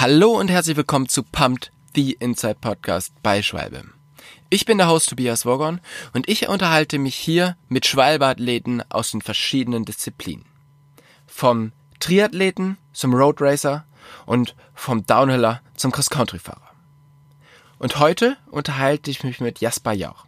Hallo 0.00 0.38
und 0.38 0.48
herzlich 0.48 0.76
willkommen 0.76 1.08
zu 1.08 1.24
Pumped, 1.24 1.72
the 1.96 2.12
Inside 2.12 2.58
Podcast 2.60 3.12
bei 3.24 3.42
Schwalbe. 3.42 3.82
Ich 4.48 4.64
bin 4.64 4.78
der 4.78 4.88
Host 4.88 5.08
Tobias 5.08 5.44
Wogon 5.44 5.80
und 6.12 6.28
ich 6.28 6.48
unterhalte 6.48 7.00
mich 7.00 7.16
hier 7.16 7.56
mit 7.68 7.84
Schwalbe-Athleten 7.84 8.80
aus 8.90 9.10
den 9.10 9.22
verschiedenen 9.22 9.84
Disziplinen. 9.84 10.44
Vom 11.26 11.72
Triathleten 11.98 12.78
zum 12.92 13.12
Road 13.12 13.40
Racer 13.40 13.86
und 14.24 14.54
vom 14.72 15.04
Downhiller 15.04 15.62
zum 15.74 15.90
Cross-Country-Fahrer. 15.90 16.70
Und 17.80 17.98
heute 17.98 18.36
unterhalte 18.52 19.10
ich 19.10 19.24
mich 19.24 19.40
mit 19.40 19.58
Jasper 19.58 19.94
Jauch. 19.94 20.26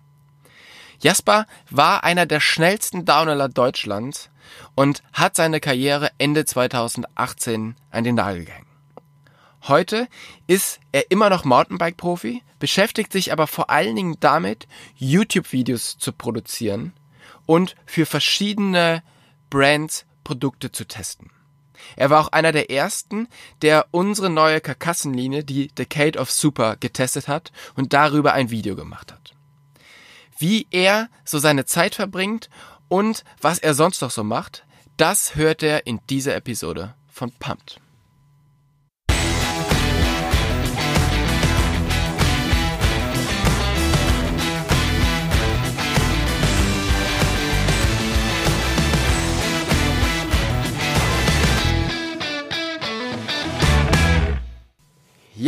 Jasper 1.00 1.46
war 1.70 2.02
einer 2.02 2.26
der 2.26 2.40
schnellsten 2.40 3.04
Downhiller 3.04 3.48
Deutschlands 3.48 4.30
und 4.74 5.04
hat 5.12 5.36
seine 5.36 5.60
Karriere 5.60 6.10
Ende 6.18 6.44
2018 6.44 7.76
an 7.92 8.02
den 8.02 8.16
Nagel 8.16 8.46
gehängt. 8.46 8.69
Heute 9.68 10.08
ist 10.46 10.80
er 10.92 11.10
immer 11.10 11.28
noch 11.28 11.44
Mountainbike-Profi, 11.44 12.42
beschäftigt 12.58 13.12
sich 13.12 13.32
aber 13.32 13.46
vor 13.46 13.70
allen 13.70 13.94
Dingen 13.94 14.16
damit, 14.20 14.66
YouTube-Videos 14.96 15.98
zu 15.98 16.12
produzieren 16.12 16.94
und 17.46 17.76
für 17.84 18.06
verschiedene 18.06 19.02
Brands 19.50 20.06
Produkte 20.24 20.72
zu 20.72 20.86
testen. 20.86 21.30
Er 21.96 22.10
war 22.10 22.20
auch 22.20 22.28
einer 22.28 22.52
der 22.52 22.70
ersten, 22.70 23.28
der 23.62 23.86
unsere 23.90 24.30
neue 24.30 24.60
Karkassenlinie, 24.60 25.44
die 25.44 25.68
Decade 25.68 26.18
of 26.18 26.30
Super, 26.30 26.76
getestet 26.76 27.28
hat 27.28 27.52
und 27.74 27.92
darüber 27.92 28.32
ein 28.32 28.50
Video 28.50 28.76
gemacht 28.76 29.12
hat. 29.12 29.34
Wie 30.38 30.66
er 30.70 31.08
so 31.24 31.38
seine 31.38 31.64
Zeit 31.66 31.94
verbringt 31.94 32.48
und 32.88 33.24
was 33.40 33.58
er 33.58 33.74
sonst 33.74 34.00
noch 34.00 34.10
so 34.10 34.24
macht, 34.24 34.64
das 34.96 35.36
hört 35.36 35.62
er 35.62 35.86
in 35.86 36.00
dieser 36.08 36.34
Episode 36.34 36.94
von 37.08 37.30
Pumped. 37.32 37.80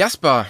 Jasper, 0.02 0.46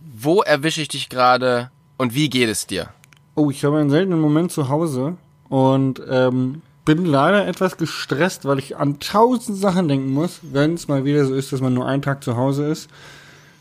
wo 0.00 0.42
erwische 0.42 0.80
ich 0.80 0.86
dich 0.86 1.08
gerade 1.08 1.72
und 1.98 2.14
wie 2.14 2.30
geht 2.30 2.48
es 2.48 2.68
dir? 2.68 2.90
Oh, 3.34 3.50
ich 3.50 3.64
habe 3.64 3.78
einen 3.78 3.90
seltenen 3.90 4.20
Moment 4.20 4.52
zu 4.52 4.68
Hause 4.68 5.16
und 5.48 6.00
ähm, 6.08 6.62
bin 6.84 7.04
leider 7.04 7.48
etwas 7.48 7.78
gestresst, 7.78 8.44
weil 8.44 8.60
ich 8.60 8.76
an 8.76 9.00
tausend 9.00 9.58
Sachen 9.58 9.88
denken 9.88 10.12
muss, 10.12 10.38
wenn 10.42 10.74
es 10.74 10.86
mal 10.86 11.04
wieder 11.04 11.24
so 11.24 11.34
ist, 11.34 11.52
dass 11.52 11.60
man 11.60 11.74
nur 11.74 11.84
einen 11.84 12.02
Tag 12.02 12.22
zu 12.22 12.36
Hause 12.36 12.68
ist, 12.68 12.88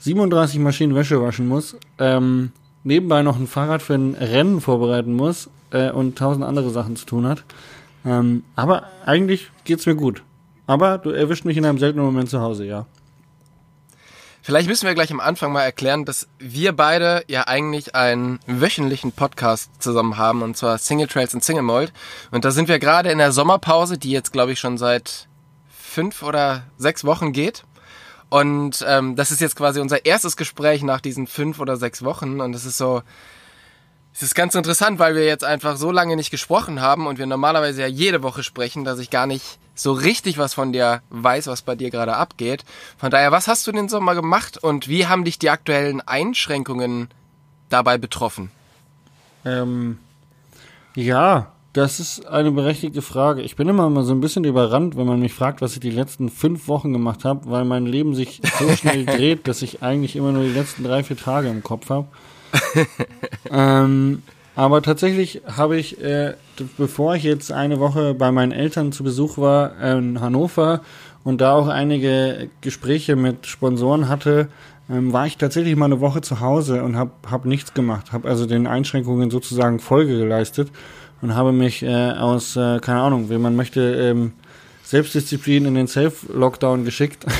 37 0.02 0.60
Maschinen 0.60 0.94
Wäsche 0.94 1.20
waschen 1.20 1.48
muss, 1.48 1.76
ähm, 1.98 2.52
nebenbei 2.84 3.24
noch 3.24 3.40
ein 3.40 3.48
Fahrrad 3.48 3.82
für 3.82 3.96
ein 3.96 4.14
Rennen 4.14 4.62
vorbereiten 4.62 5.16
muss 5.16 5.50
äh, 5.72 5.90
und 5.90 6.20
tausend 6.20 6.46
andere 6.46 6.70
Sachen 6.70 6.96
zu 6.96 7.08
tun 7.08 7.26
hat. 7.26 7.46
Ähm, 8.06 8.44
aber 8.56 8.84
eigentlich 9.08 9.50
geht's 9.64 9.88
mir 9.88 9.96
gut. 9.96 10.22
Aber 10.68 11.00
du 11.00 11.10
erwischt 11.10 11.46
mich 11.46 11.58
in 11.58 11.66
einem 11.66 11.80
seltenen 11.80 12.06
Moment 12.06 12.30
zu 12.30 12.42
Hause, 12.42 12.66
ja. 12.66 12.86
Vielleicht 14.50 14.68
müssen 14.68 14.88
wir 14.88 14.96
gleich 14.96 15.12
am 15.12 15.20
Anfang 15.20 15.52
mal 15.52 15.62
erklären, 15.62 16.06
dass 16.06 16.28
wir 16.40 16.72
beide 16.72 17.24
ja 17.28 17.46
eigentlich 17.46 17.94
einen 17.94 18.40
wöchentlichen 18.48 19.12
Podcast 19.12 19.70
zusammen 19.78 20.18
haben, 20.18 20.42
und 20.42 20.58
zwar 20.58 20.80
Single 20.80 21.06
Trails 21.06 21.36
und 21.36 21.44
Single 21.44 21.62
Mold. 21.62 21.94
Und 22.32 22.46
da 22.46 22.50
sind 22.50 22.68
wir 22.68 22.80
gerade 22.80 23.12
in 23.12 23.20
der 23.20 23.32
Sommerpause, 23.32 24.00
die 24.00 24.10
jetzt, 24.10 24.34
glaube 24.34 24.54
ich, 24.54 24.60
schon 24.60 24.80
seit 24.80 25.28
fünf 25.70 26.24
oder 26.24 26.64
sechs 26.80 27.06
Wochen 27.06 27.32
geht. 27.32 27.64
Und 28.30 28.84
ähm, 28.88 29.16
das 29.16 29.30
ist 29.30 29.40
jetzt 29.40 29.56
quasi 29.56 29.82
unser 29.82 30.08
erstes 30.08 30.36
Gespräch 30.36 30.82
nach 30.82 31.02
diesen 31.02 31.28
fünf 31.28 31.60
oder 31.60 31.78
sechs 31.78 32.04
Wochen. 32.04 32.42
Und 32.42 32.56
es 32.56 32.66
ist 32.66 32.80
so, 32.80 33.04
es 34.16 34.24
ist 34.24 34.34
ganz 34.34 34.56
interessant, 34.56 34.98
weil 34.98 35.14
wir 35.14 35.26
jetzt 35.26 35.44
einfach 35.44 35.78
so 35.78 35.92
lange 35.92 36.16
nicht 36.16 36.32
gesprochen 36.32 36.82
haben 36.82 37.06
und 37.06 37.20
wir 37.20 37.28
normalerweise 37.28 37.82
ja 37.82 37.88
jede 37.88 38.24
Woche 38.24 38.42
sprechen, 38.42 38.84
dass 38.84 38.98
ich 38.98 39.12
gar 39.12 39.28
nicht 39.28 39.60
so 39.80 39.94
richtig 39.94 40.38
was 40.38 40.54
von 40.54 40.74
dir 40.74 41.02
weiß, 41.10 41.48
was 41.48 41.62
bei 41.62 41.76
dir 41.76 41.90
gerade 41.90 42.16
abgeht. 42.16 42.66
Von 42.98 43.12
daher, 43.12 43.32
was 43.32 43.48
hast 43.48 43.66
du 43.66 43.72
den 43.72 43.90
Sommer 43.90 44.14
gemacht 44.14 44.58
und 44.62 44.88
wie 44.88 45.08
haben 45.08 45.24
dich 45.24 45.40
die 45.40 45.50
aktuellen 45.50 46.02
Einschränkungen 46.02 47.10
dabei 47.70 47.98
betroffen? 47.98 48.52
Ähm, 49.46 50.00
ja, 50.96 51.52
das 51.72 52.00
ist 52.00 52.26
eine 52.26 52.52
berechtigte 52.52 53.02
Frage. 53.02 53.42
Ich 53.42 53.56
bin 53.56 53.70
immer 53.70 53.90
mal 53.90 54.04
so 54.04 54.14
ein 54.14 54.22
bisschen 54.22 54.44
überrannt, 54.44 54.98
wenn 54.98 55.08
man 55.08 55.20
mich 55.20 55.34
fragt, 55.34 55.62
was 55.62 55.74
ich 55.74 55.80
die 55.80 55.92
letzten 55.92 56.30
fünf 56.30 56.68
Wochen 56.68 56.92
gemacht 56.92 57.24
habe, 57.24 57.50
weil 57.50 57.64
mein 57.64 57.86
Leben 57.86 58.16
sich 58.16 58.42
so 58.60 58.70
schnell 58.76 59.06
dreht, 59.06 59.48
dass 59.48 59.62
ich 59.62 59.82
eigentlich 59.82 60.16
immer 60.16 60.32
nur 60.32 60.44
die 60.44 60.52
letzten 60.52 60.84
drei, 60.84 61.04
vier 61.04 61.18
Tage 61.18 61.48
im 61.48 61.64
Kopf 61.64 61.90
habe. 61.90 62.08
ähm, 63.52 64.24
aber 64.60 64.82
tatsächlich 64.82 65.42
habe 65.48 65.78
ich, 65.78 66.02
äh, 66.04 66.34
bevor 66.78 67.16
ich 67.16 67.24
jetzt 67.24 67.50
eine 67.50 67.80
Woche 67.80 68.14
bei 68.14 68.30
meinen 68.30 68.52
Eltern 68.52 68.92
zu 68.92 69.06
Besuch 69.06 69.38
war 69.38 69.82
in 69.82 70.20
Hannover 70.20 70.82
und 71.24 71.40
da 71.40 71.54
auch 71.54 71.70
einige 71.70 72.50
Gespräche 72.60 73.16
mit 73.16 73.48
Sponsoren 73.48 74.10
hatte, 74.10 74.50
ähm, 74.90 75.14
war 75.14 75.26
ich 75.26 75.38
tatsächlich 75.38 75.78
mal 75.78 75.86
eine 75.86 76.02
Woche 76.02 76.20
zu 76.20 76.42
Hause 76.42 76.84
und 76.84 76.98
habe 76.98 77.12
hab 77.32 77.46
nichts 77.46 77.74
gemacht, 77.74 78.12
habe 78.12 78.28
also 78.28 78.46
den 78.46 78.68
Einschränkungen 78.68 79.32
sozusagen 79.32 79.80
Folge 79.80 80.18
geleistet 80.18 80.70
und 81.22 81.36
habe 81.36 81.54
mich 81.54 81.82
äh, 81.82 82.12
aus, 82.12 82.58
äh, 82.58 82.80
keine 82.82 83.00
Ahnung, 83.00 83.30
wie 83.30 83.38
man 83.38 83.56
möchte, 83.56 83.80
ähm, 83.80 84.34
Selbstdisziplin 84.84 85.68
in 85.68 85.76
den 85.76 85.88
Self-Lockdown 85.88 86.84
geschickt. 86.84 87.26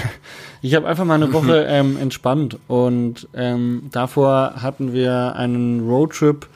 Ich 0.62 0.76
habe 0.76 0.88
einfach 0.88 1.06
mal 1.06 1.16
eine 1.16 1.32
Woche 1.34 1.66
ähm, 1.70 1.96
entspannt 1.96 2.58
und 2.68 3.30
ähm, 3.34 3.84
davor 3.94 4.56
hatten 4.62 4.92
wir 4.92 5.38
einen 5.38 5.88
Roadtrip, 5.88 6.48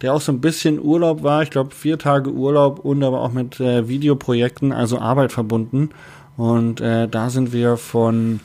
der 0.00 0.14
auch 0.14 0.20
so 0.20 0.32
ein 0.32 0.40
bisschen 0.40 0.80
Urlaub 0.80 1.22
war. 1.22 1.42
Ich 1.42 1.50
glaube 1.50 1.74
vier 1.74 1.98
Tage 1.98 2.30
Urlaub 2.30 2.78
und 2.80 3.02
aber 3.02 3.20
auch 3.20 3.32
mit 3.32 3.60
äh, 3.60 3.88
Videoprojekten, 3.88 4.72
also 4.72 4.98
Arbeit 4.98 5.32
verbunden. 5.32 5.90
Und 6.36 6.80
äh, 6.80 7.08
da 7.08 7.30
sind 7.30 7.52
wir 7.52 7.76
von 7.76 8.40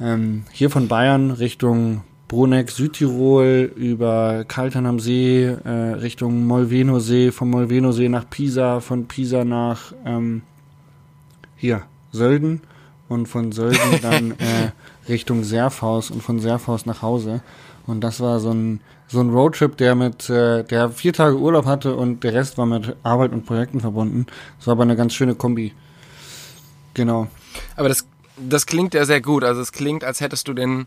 ähm, 0.00 0.44
hier 0.52 0.70
von 0.70 0.88
Bayern 0.88 1.32
Richtung 1.32 2.02
Bruneck, 2.28 2.70
Südtirol, 2.70 3.72
über 3.74 4.44
Kaltern 4.46 4.84
am 4.86 5.00
See, 5.00 5.44
äh, 5.44 5.70
Richtung 5.70 6.46
Molveno-See, 6.46 7.32
vom 7.32 7.50
Molveno-See 7.50 8.08
nach 8.10 8.28
Pisa, 8.28 8.80
von 8.80 9.06
Pisa 9.08 9.44
nach 9.44 9.94
ähm, 10.04 10.42
hier, 11.56 11.82
Sölden 12.12 12.60
und 13.08 13.26
von 13.26 13.50
Sölden 13.50 13.78
dann 14.02 14.32
äh, 14.32 14.70
Richtung 15.08 15.42
Serfhaus 15.42 16.10
und 16.10 16.22
von 16.22 16.38
Serfhaus 16.38 16.84
nach 16.84 17.00
Hause. 17.00 17.40
Und 17.86 18.02
das 18.02 18.20
war 18.20 18.40
so 18.40 18.50
ein, 18.50 18.80
so 19.08 19.20
ein 19.20 19.30
Roadtrip, 19.30 19.76
der 19.76 19.94
mit, 19.94 20.28
äh, 20.28 20.62
der 20.64 20.90
vier 20.90 21.12
Tage 21.12 21.38
Urlaub 21.38 21.64
hatte 21.64 21.96
und 21.96 22.22
der 22.24 22.34
Rest 22.34 22.58
war 22.58 22.66
mit 22.66 22.94
Arbeit 23.02 23.32
und 23.32 23.46
Projekten 23.46 23.80
verbunden. 23.80 24.26
Das 24.58 24.66
war 24.66 24.72
aber 24.72 24.82
eine 24.82 24.96
ganz 24.96 25.14
schöne 25.14 25.34
Kombi. 25.34 25.72
Genau. 26.94 27.28
Aber 27.76 27.88
das, 27.88 28.06
das 28.36 28.66
klingt 28.66 28.94
ja 28.94 29.04
sehr 29.06 29.20
gut. 29.20 29.44
Also 29.44 29.60
es 29.62 29.72
klingt, 29.72 30.04
als 30.04 30.20
hättest 30.20 30.46
du 30.46 30.52
den, 30.52 30.86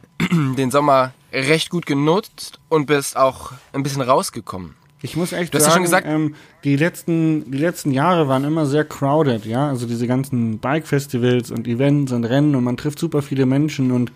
den 0.58 0.70
Sommer 0.70 1.12
recht 1.32 1.70
gut 1.70 1.86
genutzt 1.86 2.60
und 2.68 2.86
bist 2.86 3.16
auch 3.16 3.52
ein 3.72 3.82
bisschen 3.82 4.02
rausgekommen. 4.02 4.74
Ich 5.04 5.16
muss 5.16 5.32
echt 5.32 5.52
sagen, 5.52 5.64
ja 5.64 5.70
schon 5.72 5.82
gesagt, 5.82 6.06
ähm, 6.06 6.36
die 6.62 6.76
letzten, 6.76 7.50
die 7.50 7.58
letzten 7.58 7.90
Jahre 7.90 8.28
waren 8.28 8.44
immer 8.44 8.66
sehr 8.66 8.84
crowded, 8.84 9.44
ja. 9.44 9.68
Also 9.68 9.86
diese 9.86 10.06
ganzen 10.06 10.58
Bike-Festivals 10.58 11.50
und 11.50 11.66
Events 11.66 12.12
und 12.12 12.24
Rennen 12.24 12.54
und 12.54 12.62
man 12.62 12.76
trifft 12.76 13.00
super 13.00 13.20
viele 13.20 13.46
Menschen 13.46 13.90
und 13.90 14.12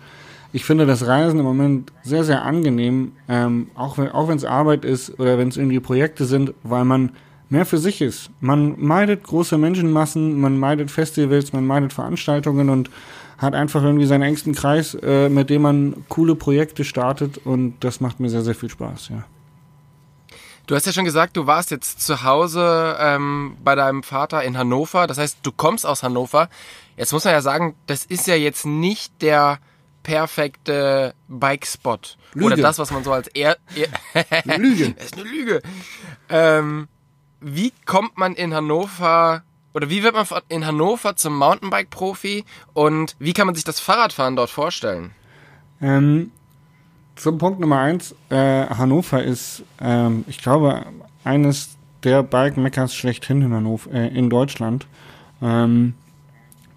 ich 0.53 0.65
finde 0.65 0.85
das 0.85 1.05
Reisen 1.05 1.39
im 1.39 1.45
Moment 1.45 1.91
sehr, 2.03 2.23
sehr 2.23 2.43
angenehm, 2.43 3.13
ähm, 3.27 3.69
auch 3.75 3.97
wenn 3.97 4.09
auch 4.09 4.29
es 4.29 4.45
Arbeit 4.45 4.85
ist 4.85 5.19
oder 5.19 5.37
wenn 5.37 5.49
es 5.49 5.57
irgendwie 5.57 5.79
Projekte 5.79 6.25
sind, 6.25 6.53
weil 6.63 6.85
man 6.85 7.11
mehr 7.49 7.65
für 7.65 7.77
sich 7.77 8.01
ist. 8.01 8.29
Man 8.39 8.75
meidet 8.79 9.23
große 9.23 9.57
Menschenmassen, 9.57 10.39
man 10.39 10.57
meidet 10.57 10.91
Festivals, 10.91 11.53
man 11.53 11.65
meidet 11.65 11.93
Veranstaltungen 11.93 12.69
und 12.69 12.89
hat 13.37 13.53
einfach 13.53 13.83
irgendwie 13.83 14.05
seinen 14.05 14.23
engsten 14.23 14.55
Kreis, 14.55 14.95
äh, 14.95 15.29
mit 15.29 15.49
dem 15.49 15.61
man 15.61 16.05
coole 16.09 16.35
Projekte 16.35 16.83
startet 16.83 17.37
und 17.37 17.75
das 17.81 18.01
macht 18.01 18.19
mir 18.19 18.29
sehr, 18.29 18.41
sehr 18.41 18.55
viel 18.55 18.69
Spaß, 18.69 19.09
ja. 19.09 19.23
Du 20.65 20.75
hast 20.75 20.85
ja 20.85 20.91
schon 20.91 21.05
gesagt, 21.05 21.37
du 21.37 21.47
warst 21.47 21.71
jetzt 21.71 22.01
zu 22.01 22.23
Hause 22.23 22.97
ähm, 22.99 23.55
bei 23.63 23.73
deinem 23.75 24.03
Vater 24.03 24.43
in 24.43 24.57
Hannover. 24.57 25.07
Das 25.07 25.17
heißt, 25.17 25.37
du 25.43 25.53
kommst 25.53 25.85
aus 25.85 26.03
Hannover. 26.03 26.49
Jetzt 26.97 27.13
muss 27.13 27.23
man 27.23 27.33
ja 27.33 27.41
sagen, 27.41 27.75
das 27.85 28.03
ist 28.03 28.27
ja 28.27 28.35
jetzt 28.35 28.65
nicht 28.65 29.21
der 29.21 29.59
perfekte 30.07 31.13
Bike-Spot. 31.27 31.99
Oder 32.41 32.55
das, 32.55 32.79
was 32.79 32.91
man 32.91 33.03
so 33.03 33.11
als 33.11 33.27
er... 33.27 33.57
er 34.45 34.57
Lüge. 34.57 34.91
das 34.97 35.07
ist 35.07 35.15
eine 35.15 35.29
Lüge. 35.29 35.61
Ähm, 36.29 36.87
wie 37.41 37.73
kommt 37.85 38.17
man 38.17 38.33
in 38.33 38.53
Hannover 38.53 39.43
oder 39.73 39.89
wie 39.89 40.03
wird 40.03 40.15
man 40.15 40.25
in 40.47 40.65
Hannover 40.65 41.17
zum 41.17 41.37
Mountainbike-Profi 41.37 42.45
und 42.73 43.17
wie 43.19 43.33
kann 43.33 43.47
man 43.47 43.55
sich 43.55 43.65
das 43.65 43.81
Fahrradfahren 43.81 44.37
dort 44.37 44.49
vorstellen? 44.49 45.11
Ähm, 45.81 46.31
zum 47.17 47.37
Punkt 47.37 47.59
Nummer 47.59 47.79
eins, 47.79 48.15
äh, 48.29 48.65
Hannover 48.65 49.21
ist, 49.21 49.63
ähm, 49.81 50.23
ich 50.27 50.41
glaube, 50.41 50.85
eines 51.25 51.75
der 52.03 52.23
Bike-Meckers 52.23 52.95
schlechthin 52.95 53.41
in 53.41 53.53
Hannover, 53.53 53.91
äh, 53.91 54.07
in 54.07 54.29
Deutschland. 54.29 54.87
Ähm, 55.41 55.95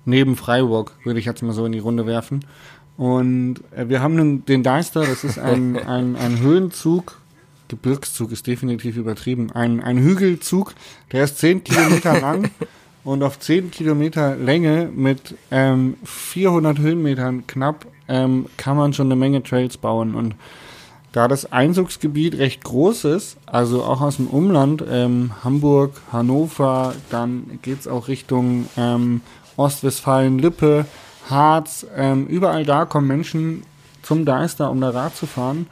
neben 0.05 0.35
Freiburg 0.35 0.97
würde 1.05 1.21
ich 1.21 1.27
jetzt 1.27 1.43
mal 1.43 1.53
so 1.53 1.65
in 1.65 1.73
die 1.73 1.79
Runde 1.79 2.07
werfen. 2.07 2.45
Und 3.01 3.61
äh, 3.75 3.89
wir 3.89 4.03
haben 4.03 4.19
den, 4.19 4.45
den 4.45 4.63
Deister, 4.63 5.01
das 5.01 5.25
ist 5.25 5.39
ein, 5.39 5.79
ein, 5.87 6.17
ein 6.17 6.41
Höhenzug, 6.41 7.19
Gebirgszug 7.69 8.31
ist 8.31 8.47
definitiv 8.47 8.99
übertrieben, 8.99 9.51
ein, 9.53 9.83
ein 9.83 9.97
Hügelzug, 9.97 10.75
der 11.11 11.25
ist 11.25 11.39
10 11.39 11.65
Kilometer 11.65 12.21
lang 12.21 12.51
und 13.03 13.23
auf 13.23 13.39
10 13.39 13.71
Kilometer 13.71 14.37
Länge 14.37 14.91
mit 14.95 15.35
ähm, 15.51 15.97
400 16.05 16.79
Höhenmetern 16.79 17.47
knapp 17.47 17.87
ähm, 18.07 18.45
kann 18.59 18.77
man 18.77 18.93
schon 18.93 19.07
eine 19.07 19.17
Menge 19.17 19.43
Trails 19.43 19.79
bauen. 19.79 20.15
Und 20.15 20.35
da 21.13 21.27
das 21.27 21.51
Einzugsgebiet 21.51 22.37
recht 22.37 22.65
groß 22.65 23.07
ist, 23.07 23.39
also 23.47 23.83
auch 23.83 24.03
aus 24.03 24.17
dem 24.17 24.27
Umland, 24.27 24.85
ähm, 24.91 25.31
Hamburg, 25.43 26.03
Hannover, 26.13 26.93
dann 27.09 27.61
geht's 27.63 27.89
auch 27.89 28.09
Richtung 28.09 28.69
ähm, 28.77 29.23
Ostwestfalen, 29.57 30.39
Lippe, 30.39 30.85
Harz, 31.29 31.87
ähm, 31.97 32.27
überall 32.27 32.65
da 32.65 32.85
kommen 32.85 33.07
Menschen 33.07 33.63
zum 34.03 34.25
Deister, 34.25 34.71
um 34.71 34.81
da 34.81 34.91
Rad 34.91 35.15
zu 35.17 35.27
fahren. 35.27 35.67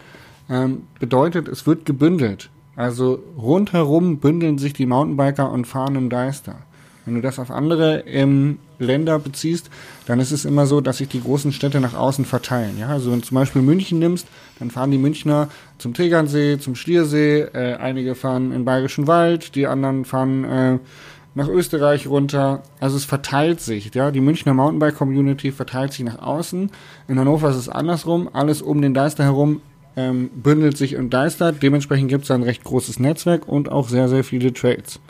Ähm, 0.51 0.83
bedeutet, 0.99 1.49
es 1.49 1.67
wird 1.67 1.85
gebündelt. 1.85 2.51
Also 2.77 3.19
rundherum 3.37 4.19
bündeln 4.19 4.59
sich 4.59 4.73
die 4.73 4.87
Mountainbiker 4.87 5.51
und 5.51 5.67
fahren 5.67 5.97
im 5.97 6.11
Deister. 6.11 6.57
Wenn 7.05 7.15
du 7.15 7.21
das 7.23 7.39
auf 7.39 7.51
andere 7.51 8.01
ähm, 8.07 8.59
Länder 8.79 9.19
beziehst, 9.19 9.71
dann 10.07 10.21
ist 10.21 10.31
es 10.31 10.45
immer 10.45 10.67
so, 10.67 10.81
dass 10.81 10.99
sich 10.99 11.09
die 11.09 11.23
großen 11.23 11.53
Städte 11.53 11.81
nach 11.81 11.95
außen 11.95 12.27
verteilen. 12.27 12.79
Ja, 12.79 12.89
also 12.89 13.11
wenn 13.11 13.21
du 13.21 13.27
zum 13.27 13.35
Beispiel 13.35 13.63
München 13.63 13.99
nimmst, 13.99 14.27
dann 14.59 14.71
fahren 14.71 14.91
die 14.91 14.99
Münchner 14.99 15.49
zum 15.79 15.95
Tegernsee, 15.95 16.59
zum 16.59 16.75
Schliersee, 16.75 17.41
äh, 17.41 17.77
einige 17.77 18.15
fahren 18.15 18.53
in 18.53 18.67
Bayerischen 18.67 19.07
Wald, 19.07 19.55
die 19.55 19.67
anderen 19.67 20.05
fahren 20.05 20.45
äh, 20.45 20.79
nach 21.35 21.49
Österreich 21.49 22.07
runter. 22.07 22.63
Also 22.81 22.97
es 22.97 23.05
verteilt 23.05 23.61
sich, 23.61 23.95
ja. 23.95 24.11
Die 24.11 24.21
Münchner 24.21 24.55
Mountainbike-Community 24.55 25.53
verteilt 25.53 25.93
sich 25.93 26.05
nach 26.05 26.19
außen. 26.21 26.71
In 27.09 27.19
Hannover 27.19 27.51
ist 27.51 27.57
es 27.57 27.69
andersrum. 27.69 28.29
Alles 28.33 28.63
um 28.63 28.83
den 28.83 28.95
Deister 28.95 29.25
herum 29.25 29.61
ähm, 29.97 30.31
bündelt 30.35 30.77
sich 30.77 30.97
und 30.97 31.11
deistert. 31.11 31.63
Dementsprechend 31.63 32.09
gibt 32.09 32.25
es 32.25 32.31
ein 32.31 32.43
recht 32.43 32.65
großes 32.65 33.01
Netzwerk 33.01 33.49
und 33.49 33.71
auch 33.71 33.89
sehr, 33.89 34.09
sehr 34.09 34.25
viele 34.25 34.53
Trails. 34.53 35.01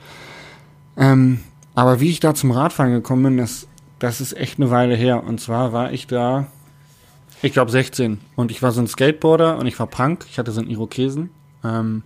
Ähm, 0.97 1.41
aber 1.75 2.01
wie 2.01 2.11
ich 2.11 2.21
da 2.21 2.35
zum 2.35 2.51
Radfahren 2.51 2.93
gekommen 2.93 3.23
bin, 3.23 3.37
das, 3.37 3.69
das 3.99 4.21
ist 4.21 4.37
echt 4.37 4.59
eine 4.59 4.71
Weile 4.71 4.97
her. 4.97 5.25
Und 5.25 5.41
zwar 5.41 5.73
war 5.73 5.93
ich 5.93 6.07
da, 6.07 6.47
ich 7.43 7.53
glaube 7.53 7.71
16. 7.71 8.19
Und 8.35 8.51
ich 8.51 8.63
war 8.63 8.73
so 8.73 8.81
ein 8.81 8.89
Skateboarder 8.89 9.59
und 9.59 9.67
ich 9.67 9.79
war 9.79 9.87
Punk. 9.87 10.27
Ich 10.29 10.39
hatte 10.39 10.53
so 10.53 10.61
einen 10.61 10.71
Irokesen. 10.71 11.31
Ähm, 11.63 12.03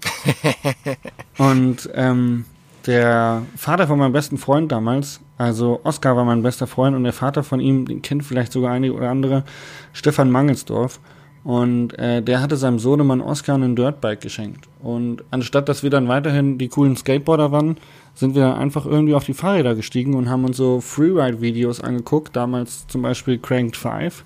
und 1.39 1.89
ähm, 1.95 2.45
der 2.87 3.43
Vater 3.57 3.87
von 3.87 3.99
meinem 3.99 4.13
besten 4.13 4.39
Freund 4.39 4.73
damals, 4.73 5.21
also 5.39 5.81
Oskar 5.85 6.17
war 6.17 6.25
mein 6.25 6.43
bester 6.43 6.67
Freund 6.67 6.97
und 6.97 7.05
der 7.05 7.13
Vater 7.13 7.43
von 7.43 7.61
ihm, 7.61 7.87
den 7.87 8.03
kennt 8.03 8.25
vielleicht 8.25 8.53
sogar 8.53 8.73
einige 8.73 8.95
oder 8.95 9.11
andere, 9.11 9.45
Stefan 9.93 10.31
Mangelsdorf. 10.31 11.01
Und 11.45 11.99
äh, 11.99 12.23
der 12.23 12.41
hatte 12.41 12.57
seinem 12.57 12.79
Sohnemann 12.79 13.21
Oskar 13.21 13.57
einen 13.57 13.75
Dirtbike 13.75 14.21
geschenkt. 14.21 14.69
Und 14.81 15.25
anstatt 15.33 15.69
dass 15.69 15.83
wir 15.83 15.91
dann 15.91 16.07
weiterhin 16.07 16.57
die 16.57 16.69
coolen 16.69 16.97
Skateboarder 16.97 17.51
waren, 17.51 17.79
sind 18.15 18.35
wir 18.35 18.57
einfach 18.57 18.87
irgendwie 18.87 19.15
auf 19.15 19.25
die 19.25 19.35
Fahrräder 19.35 19.75
gestiegen 19.75 20.15
und 20.15 20.29
haben 20.29 20.45
uns 20.45 20.57
so 20.57 20.81
Freeride-Videos 20.81 21.81
angeguckt, 21.81 22.37
damals 22.37 22.87
zum 22.87 23.03
Beispiel 23.03 23.39
Cranked 23.39 23.77
5. 23.77 24.23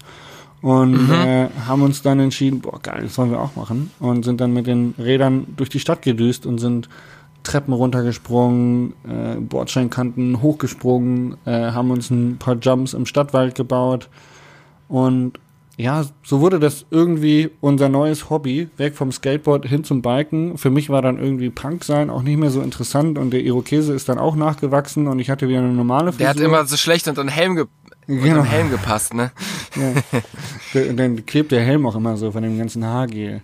Und 0.62 1.08
mhm. 1.08 1.12
äh, 1.12 1.48
haben 1.66 1.82
uns 1.82 2.02
dann 2.02 2.18
entschieden, 2.18 2.60
boah 2.60 2.80
geil, 2.82 3.02
das 3.02 3.16
wollen 3.16 3.30
wir 3.30 3.40
auch 3.40 3.56
machen. 3.56 3.90
Und 4.00 4.24
sind 4.24 4.40
dann 4.40 4.52
mit 4.52 4.66
den 4.66 4.94
Rädern 4.98 5.46
durch 5.56 5.68
die 5.68 5.80
Stadt 5.80 6.02
gedüst 6.02 6.44
und 6.44 6.58
sind 6.58 6.88
Treppen 7.46 7.72
runtergesprungen, 7.72 8.94
äh, 9.08 9.36
Bordsteinkanten 9.36 10.42
hochgesprungen, 10.42 11.36
äh, 11.44 11.70
haben 11.70 11.92
uns 11.92 12.10
ein 12.10 12.38
paar 12.38 12.56
Jumps 12.56 12.92
im 12.92 13.06
Stadtwald 13.06 13.54
gebaut. 13.54 14.08
Und 14.88 15.38
ja, 15.76 16.04
so 16.24 16.40
wurde 16.40 16.58
das 16.58 16.86
irgendwie 16.90 17.50
unser 17.60 17.88
neues 17.88 18.30
Hobby, 18.30 18.68
weg 18.78 18.96
vom 18.96 19.12
Skateboard 19.12 19.66
hin 19.66 19.84
zum 19.84 20.02
Biken. 20.02 20.58
Für 20.58 20.70
mich 20.70 20.88
war 20.88 21.02
dann 21.02 21.18
irgendwie 21.18 21.50
Punk 21.50 21.84
sein 21.84 22.10
auch 22.10 22.22
nicht 22.22 22.38
mehr 22.38 22.50
so 22.50 22.62
interessant 22.62 23.18
und 23.18 23.30
der 23.30 23.42
Irokese 23.42 23.92
ist 23.92 24.08
dann 24.08 24.18
auch 24.18 24.36
nachgewachsen 24.36 25.06
und 25.06 25.18
ich 25.18 25.30
hatte 25.30 25.48
wieder 25.48 25.58
eine 25.58 25.68
normale 25.68 26.12
Frisur. 26.12 26.18
Der 26.18 26.28
hat 26.30 26.40
immer 26.40 26.64
so 26.66 26.76
schlecht 26.76 27.06
unter 27.08 27.22
den 27.22 27.28
Helm, 27.28 27.56
ge 27.56 27.66
genau. 28.06 28.42
Helm 28.42 28.70
gepasst, 28.70 29.14
ne? 29.14 29.30
Ja. 30.72 30.80
Und 30.88 30.96
dann 30.96 31.26
klebt 31.26 31.52
der 31.52 31.60
Helm 31.60 31.86
auch 31.86 31.94
immer 31.94 32.16
so 32.16 32.32
von 32.32 32.42
dem 32.42 32.56
ganzen 32.56 32.84
Haargel. 32.84 33.42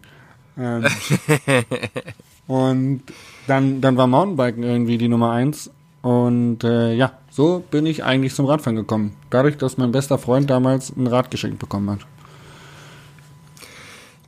Ähm, 0.59 0.87
und 2.53 3.03
dann, 3.47 3.81
dann 3.81 3.97
war 3.97 4.07
Mountainbiken 4.07 4.63
irgendwie 4.63 4.99
die 4.99 5.09
Nummer 5.09 5.31
eins. 5.33 5.71
Und 6.03 6.65
äh, 6.65 6.93
ja, 6.93 7.13
so 7.31 7.65
bin 7.71 7.87
ich 7.87 8.05
eigentlich 8.05 8.35
zum 8.35 8.45
Radfahren 8.45 8.77
gekommen. 8.77 9.17
Dadurch, 9.31 9.57
dass 9.57 9.79
mein 9.79 9.91
bester 9.91 10.19
Freund 10.19 10.51
damals 10.51 10.95
ein 10.95 11.07
Rad 11.07 11.31
geschenkt 11.31 11.59
bekommen 11.59 11.91
hat. 11.91 12.01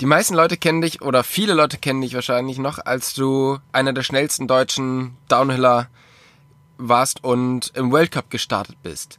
Die 0.01 0.07
meisten 0.07 0.35
Leute 0.35 0.57
kennen 0.57 0.81
dich 0.81 1.03
oder 1.03 1.23
viele 1.23 1.53
Leute 1.53 1.77
kennen 1.77 2.01
dich 2.01 2.15
wahrscheinlich 2.15 2.57
noch, 2.59 2.79
als 2.79 3.13
du 3.13 3.59
einer 3.73 3.93
der 3.93 4.03
schnellsten 4.03 4.49
deutschen 4.49 5.17
Downhiller 5.29 5.89
warst 6.79 7.23
und 7.23 7.73
im 7.75 7.93
World 7.93 8.11
Cup 8.11 8.31
gestartet 8.31 8.77
bist. 8.83 9.19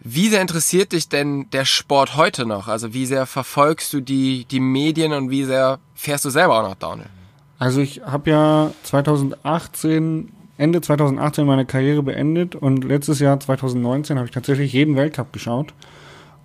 Wie 0.00 0.28
sehr 0.28 0.40
interessiert 0.40 0.92
dich 0.92 1.08
denn 1.08 1.50
der 1.50 1.64
Sport 1.64 2.16
heute 2.16 2.46
noch? 2.46 2.68
Also 2.68 2.94
wie 2.94 3.06
sehr 3.06 3.26
verfolgst 3.26 3.92
du 3.92 4.00
die, 4.00 4.44
die 4.44 4.60
Medien 4.60 5.12
und 5.12 5.30
wie 5.30 5.44
sehr 5.44 5.80
fährst 5.96 6.24
du 6.24 6.30
selber 6.30 6.60
auch 6.60 6.68
noch 6.68 6.76
Downhill? 6.76 7.10
Also 7.58 7.80
ich 7.80 8.02
habe 8.04 8.30
ja 8.30 8.70
2018, 8.82 10.30
Ende 10.58 10.80
2018 10.80 11.46
meine 11.46 11.66
Karriere 11.66 12.02
beendet 12.02 12.54
und 12.54 12.84
letztes 12.84 13.20
Jahr 13.20 13.38
2019 13.40 14.16
habe 14.16 14.26
ich 14.26 14.32
tatsächlich 14.32 14.72
jeden 14.72 14.96
Weltcup 14.96 15.32
geschaut 15.32 15.72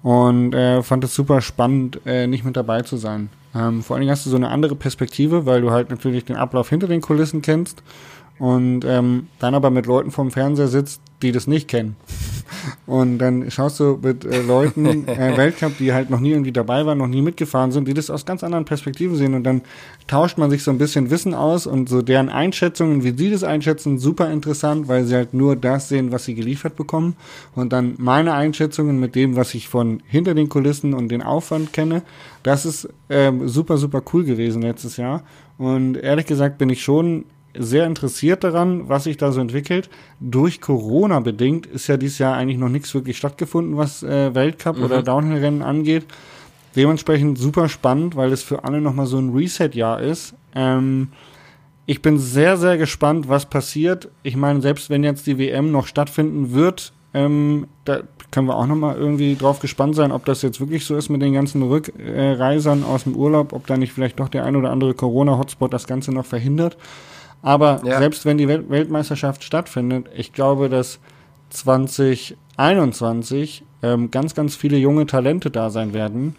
und 0.04 0.54
äh, 0.54 0.82
fand 0.84 1.04
es 1.04 1.14
super 1.14 1.42
spannend, 1.42 2.02
äh, 2.06 2.28
nicht 2.28 2.46
mit 2.46 2.56
dabei 2.56 2.82
zu 2.82 2.98
sein. 2.98 3.30
Ähm, 3.54 3.84
vor 3.84 3.96
allen 3.96 4.02
Dingen 4.02 4.12
hast 4.12 4.26
du 4.26 4.30
so 4.30 4.38
eine 4.38 4.50
andere 4.50 4.76
Perspektive, 4.76 5.46
weil 5.46 5.62
du 5.62 5.72
halt 5.72 5.90
natürlich 5.90 6.26
den 6.26 6.38
Ablauf 6.38 6.70
hinter 6.70 6.88
den 6.88 7.02
Kulissen 7.02 7.42
kennst 7.42 7.84
und 8.42 8.86
ähm, 8.86 9.28
dann 9.38 9.54
aber 9.54 9.70
mit 9.70 9.86
Leuten 9.86 10.10
vorm 10.10 10.32
Fernseher 10.32 10.68
sitzt, 10.68 11.00
die 11.22 11.32
das 11.32 11.46
nicht 11.46 11.68
kennen. 11.68 11.96
Und 12.88 13.20
dann 13.20 13.52
schaust 13.52 13.80
du 13.80 14.00
mit 14.02 14.26
äh, 14.26 14.42
Leuten 14.42 15.08
äh, 15.08 15.38
Weltcup, 15.38 15.78
die 15.78 15.94
halt 15.94 16.10
noch 16.10 16.20
nie 16.20 16.32
irgendwie 16.32 16.52
dabei 16.52 16.88
waren, 16.88 16.98
noch 16.98 17.08
nie 17.08 17.22
mitgefahren 17.22 17.72
sind, 17.72 17.88
die 17.88 17.94
das 17.94 18.10
aus 18.10 18.26
ganz 18.26 18.44
anderen 18.44 18.66
Perspektiven 18.66 19.16
sehen. 19.16 19.36
Und 19.36 19.44
dann 19.44 19.62
tauscht 20.08 20.40
man 20.40 20.50
sich 20.50 20.64
so 20.64 20.72
ein 20.72 20.80
bisschen 20.80 21.12
Wissen 21.12 21.36
aus 21.36 21.68
und 21.68 21.88
so 21.88 22.02
deren 22.02 22.30
Einschätzungen, 22.30 23.04
wie 23.04 23.16
sie 23.16 23.30
das 23.30 23.44
einschätzen, 23.44 24.00
super 24.00 24.32
interessant, 24.32 24.88
weil 24.88 25.06
sie 25.06 25.14
halt 25.14 25.36
nur 25.36 25.56
das 25.56 25.90
sehen, 25.90 26.12
was 26.12 26.26
sie 26.26 26.34
geliefert 26.34 26.76
bekommen. 26.76 27.16
Und 27.54 27.72
dann 27.72 27.94
meine 28.00 28.34
Einschätzungen 28.34 29.00
mit 29.00 29.14
dem, 29.14 29.36
was 29.36 29.54
ich 29.54 29.70
von 29.70 30.02
hinter 30.08 30.34
den 30.34 30.50
Kulissen 30.50 30.96
und 30.96 31.10
den 31.10 31.22
Aufwand 31.22 31.74
kenne, 31.74 32.02
das 32.42 32.66
ist 32.66 32.90
ähm, 33.12 33.48
super, 33.48 33.78
super 33.78 34.02
cool 34.14 34.24
gewesen 34.24 34.64
letztes 34.64 34.98
Jahr. 34.98 35.22
Und 35.60 35.96
ehrlich 35.96 36.26
gesagt 36.26 36.58
bin 36.58 36.70
ich 36.72 36.82
schon 36.82 37.26
sehr 37.58 37.86
interessiert 37.86 38.44
daran, 38.44 38.88
was 38.90 39.06
sich 39.06 39.18
da 39.18 39.32
so 39.32 39.42
entwickelt. 39.42 39.90
Durch 40.20 40.62
Corona 40.62 41.20
bedingt 41.20 41.66
ist 41.66 41.88
ja 41.88 41.98
dieses 41.98 42.20
Jahr 42.20 42.36
eigentlich 42.36 42.58
noch 42.58 42.70
nichts 42.70 42.94
wirklich 42.94 43.18
stattgefunden, 43.18 43.78
was 43.78 44.04
äh, 44.04 44.34
Weltcup 44.34 44.78
mhm. 44.78 44.84
oder 44.84 45.04
Downhill-Rennen 45.04 45.62
angeht. 45.62 46.06
Dementsprechend 46.76 47.38
super 47.38 47.68
spannend, 47.68 48.16
weil 48.16 48.32
es 48.32 48.44
für 48.44 48.64
alle 48.64 48.80
nochmal 48.80 49.06
so 49.06 49.18
ein 49.18 49.34
Reset-Jahr 49.36 50.02
ist. 50.02 50.34
Ähm, 50.56 51.10
ich 51.86 52.02
bin 52.02 52.20
sehr, 52.20 52.58
sehr 52.58 52.78
gespannt, 52.78 53.28
was 53.28 53.46
passiert. 53.46 54.10
Ich 54.24 54.38
meine, 54.38 54.62
selbst 54.62 54.90
wenn 54.90 55.04
jetzt 55.04 55.28
die 55.28 55.38
WM 55.38 55.72
noch 55.72 55.88
stattfinden 55.88 56.54
wird, 56.54 56.94
ähm, 57.14 57.68
da 57.84 58.02
können 58.32 58.48
wir 58.48 58.56
auch 58.56 58.68
nochmal 58.68 58.96
irgendwie 58.96 59.36
drauf 59.36 59.60
gespannt 59.60 59.96
sein, 59.96 60.12
ob 60.12 60.24
das 60.26 60.42
jetzt 60.42 60.62
wirklich 60.62 60.86
so 60.86 60.96
ist 60.96 61.10
mit 61.10 61.22
den 61.22 61.34
ganzen 61.34 61.62
Rückreisern 61.64 62.86
aus 62.86 63.04
dem 63.04 63.16
Urlaub, 63.16 63.52
ob 63.52 63.68
da 63.68 63.76
nicht 63.76 63.92
vielleicht 63.92 64.20
doch 64.20 64.30
der 64.30 64.46
ein 64.46 64.56
oder 64.56 64.72
andere 64.72 64.94
Corona-Hotspot 64.94 65.74
das 65.74 65.88
Ganze 65.88 66.14
noch 66.14 66.26
verhindert. 66.26 66.78
Aber 67.42 67.82
ja. 67.84 68.00
selbst 68.00 68.26
wenn 68.26 68.38
die 68.38 68.48
Welt 68.48 68.70
Weltmeisterschaft 68.70 69.44
stattfindet, 69.44 70.08
ich 70.16 70.32
glaube, 70.34 70.70
dass 70.70 71.00
2021 71.50 73.64
ähm, 73.84 74.12
ganz, 74.12 74.36
ganz 74.36 74.56
viele 74.56 74.78
junge 74.78 75.08
Talente 75.08 75.50
da 75.50 75.70
sein 75.70 75.94
werden, 75.94 76.36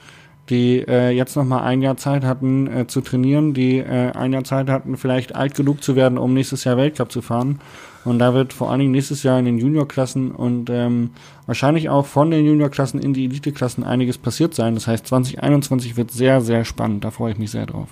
die 0.49 0.85
äh, 0.87 1.11
jetzt 1.11 1.37
noch 1.37 1.45
mal 1.45 1.63
ein 1.63 1.83
Jahr 1.83 1.97
Zeit 1.97 2.25
hatten 2.25 2.67
äh, 2.67 2.87
zu 2.87 3.01
trainieren, 3.01 3.55
die 3.55 3.79
äh, 3.79 4.13
ein 4.13 4.33
Jahr 4.33 4.45
Zeit 4.45 4.69
hatten, 4.69 4.97
vielleicht 4.97 5.35
alt 5.35 5.55
genug 5.55 5.83
zu 5.83 5.97
werden, 5.97 6.19
um 6.19 6.35
nächstes 6.35 6.65
Jahr 6.65 6.77
Weltcup 6.77 7.13
zu 7.13 7.23
fahren. 7.23 7.61
Und 8.05 8.19
da 8.19 8.35
wird 8.35 8.53
vor 8.53 8.71
allen 8.71 8.81
Dingen 8.81 8.91
nächstes 8.91 9.23
Jahr 9.23 9.39
in 9.39 9.45
den 9.45 9.59
Juniorklassen 9.59 10.33
und 10.33 10.69
ähm, 10.71 11.11
wahrscheinlich 11.47 11.89
auch 11.89 12.07
von 12.07 12.33
den 12.33 12.45
Juniorklassen 12.45 13.01
in 13.01 13.15
die 13.15 13.27
Eliteklassen 13.27 13.85
einiges 13.85 14.19
passiert 14.19 14.55
sein. 14.55 14.75
Das 14.75 14.89
heißt, 14.89 15.07
2021 15.07 15.97
wird 15.97 16.11
sehr, 16.11 16.41
sehr 16.41 16.65
spannend. 16.65 17.05
Da 17.05 17.13
freue 17.13 17.33
ich 17.33 17.39
mich 17.39 17.53
sehr 17.53 17.67
drauf. 17.67 17.89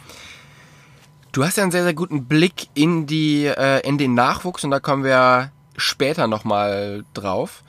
Du 1.33 1.45
hast 1.45 1.57
ja 1.57 1.63
einen 1.63 1.71
sehr, 1.71 1.85
sehr 1.85 1.95
guten 1.95 2.25
Blick 2.25 2.69
in 2.75 3.07
die, 3.07 3.47
äh, 3.47 3.87
in 3.87 3.99
den 3.99 4.15
Nachwuchs 4.15 4.65
und 4.65 4.73
da 4.73 4.81
kommen 4.81 5.05
wir 5.05 5.53
später 5.77 6.27
nochmal 6.27 7.05
drauf. 7.15 7.63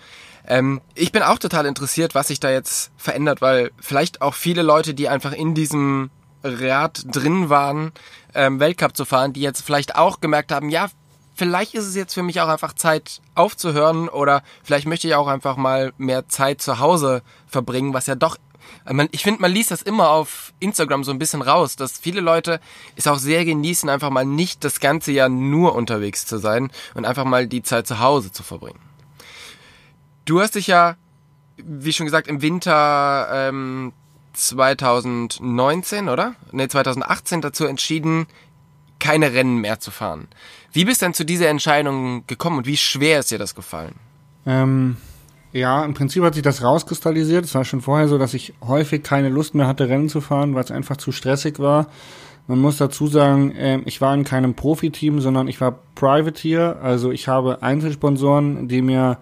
Ähm, 0.48 0.82
ich 0.96 1.12
bin 1.12 1.22
auch 1.22 1.38
total 1.38 1.68
interessiert, 1.68 2.16
was 2.16 2.30
sich 2.30 2.40
da 2.40 2.50
jetzt 2.50 2.92
verändert, 2.98 3.40
weil 3.40 3.72
vielleicht 3.80 4.24
auch 4.24 4.34
viele 4.34 4.64
Leute, 4.64 4.96
die 4.96 5.10
einfach 5.10 5.34
in 5.34 5.54
diesem 5.54 6.10
Rad 6.44 7.04
drin 7.06 7.50
waren, 7.50 7.92
ähm, 8.34 8.60
Weltcup 8.60 8.98
zu 8.98 9.06
fahren, 9.06 9.34
die 9.34 9.42
jetzt 9.42 9.62
vielleicht 9.62 9.96
auch 9.96 10.22
gemerkt 10.22 10.52
haben, 10.52 10.70
ja, 10.70 10.88
vielleicht 11.36 11.76
ist 11.76 11.86
es 11.86 11.96
jetzt 11.96 12.16
für 12.16 12.24
mich 12.24 12.42
auch 12.42 12.48
einfach 12.48 12.74
Zeit 12.74 13.22
aufzuhören 13.36 14.10
oder 14.10 14.42
vielleicht 14.64 14.88
möchte 14.88 15.08
ich 15.08 15.14
auch 15.14 15.28
einfach 15.28 15.56
mal 15.56 15.94
mehr 16.00 16.28
Zeit 16.28 16.64
zu 16.64 16.80
Hause 16.80 17.22
verbringen, 17.46 17.94
was 17.94 18.08
ja 18.08 18.16
doch 18.16 18.38
ich 19.12 19.24
finde, 19.24 19.42
man 19.42 19.52
liest 19.52 19.72
das 19.72 19.82
immer 19.82 20.10
auf 20.10 20.54
Instagram 20.60 21.04
so 21.04 21.12
ein 21.12 21.20
bisschen 21.20 21.42
raus, 21.42 21.76
dass 21.76 22.00
viele 22.00 22.22
Leute 22.22 22.60
es 22.96 23.08
auch 23.08 23.18
sehr 23.18 23.46
genießen, 23.46 23.90
einfach 23.90 24.10
mal 24.10 24.26
nicht 24.26 24.64
das 24.64 24.80
ganze 24.80 25.12
Jahr 25.12 25.30
nur 25.30 25.76
unterwegs 25.76 26.26
zu 26.26 26.38
sein 26.38 26.72
und 26.94 27.06
einfach 27.06 27.26
mal 27.26 27.48
die 27.48 27.64
Zeit 27.64 27.88
zu 27.88 28.00
Hause 28.00 28.32
zu 28.32 28.44
verbringen. 28.44 28.80
Du 30.26 30.42
hast 30.42 30.56
dich 30.56 30.68
ja, 30.68 30.96
wie 31.58 31.94
schon 31.94 32.06
gesagt, 32.06 32.28
im 32.28 32.42
Winter 32.42 33.28
ähm, 33.32 33.94
2019, 34.34 36.10
oder? 36.10 36.36
Ne, 36.52 36.68
2018 36.68 37.42
dazu 37.42 37.66
entschieden, 37.66 38.28
keine 39.00 39.34
Rennen 39.34 39.58
mehr 39.58 39.80
zu 39.80 39.92
fahren. 39.92 40.28
Wie 40.72 40.86
bist 40.86 41.02
du 41.02 41.08
denn 41.08 41.14
zu 41.14 41.26
dieser 41.26 41.50
Entscheidung 41.50 42.26
gekommen 42.28 42.60
und 42.60 42.68
wie 42.68 42.78
schwer 42.78 43.20
ist 43.20 43.32
dir 43.32 43.40
das 43.40 43.56
gefallen? 43.56 43.96
Ähm, 44.46 44.98
ja, 45.54 45.84
im 45.84 45.94
Prinzip 45.94 46.24
hat 46.24 46.34
sich 46.36 46.44
das 46.44 46.64
rauskristallisiert. 46.64 47.46
Es 47.46 47.56
war 47.56 47.66
schon 47.66 47.82
vorher 47.82 48.08
so, 48.08 48.18
dass 48.18 48.34
ich 48.34 48.54
häufig 48.66 49.04
keine 49.04 49.30
Lust 49.30 49.54
mehr 49.54 49.68
hatte, 49.68 49.90
Rennen 49.90 50.10
zu 50.10 50.22
fahren, 50.22 50.56
weil 50.56 50.64
es 50.64 50.72
einfach 50.72 50.98
zu 50.98 51.12
stressig 51.12 51.60
war. 51.60 51.88
Man 52.48 52.60
muss 52.60 52.78
dazu 52.78 53.08
sagen, 53.08 53.52
äh, 53.52 53.80
ich 53.86 54.02
war 54.02 54.14
in 54.14 54.24
keinem 54.24 54.56
Profiteam, 54.56 55.22
sondern 55.22 55.48
ich 55.48 55.62
war 55.62 55.80
Privateer. 55.96 56.78
Also 56.82 57.12
ich 57.12 57.28
habe 57.28 57.62
Einzelsponsoren, 57.62 58.68
die 58.68 58.82
mir 58.82 59.18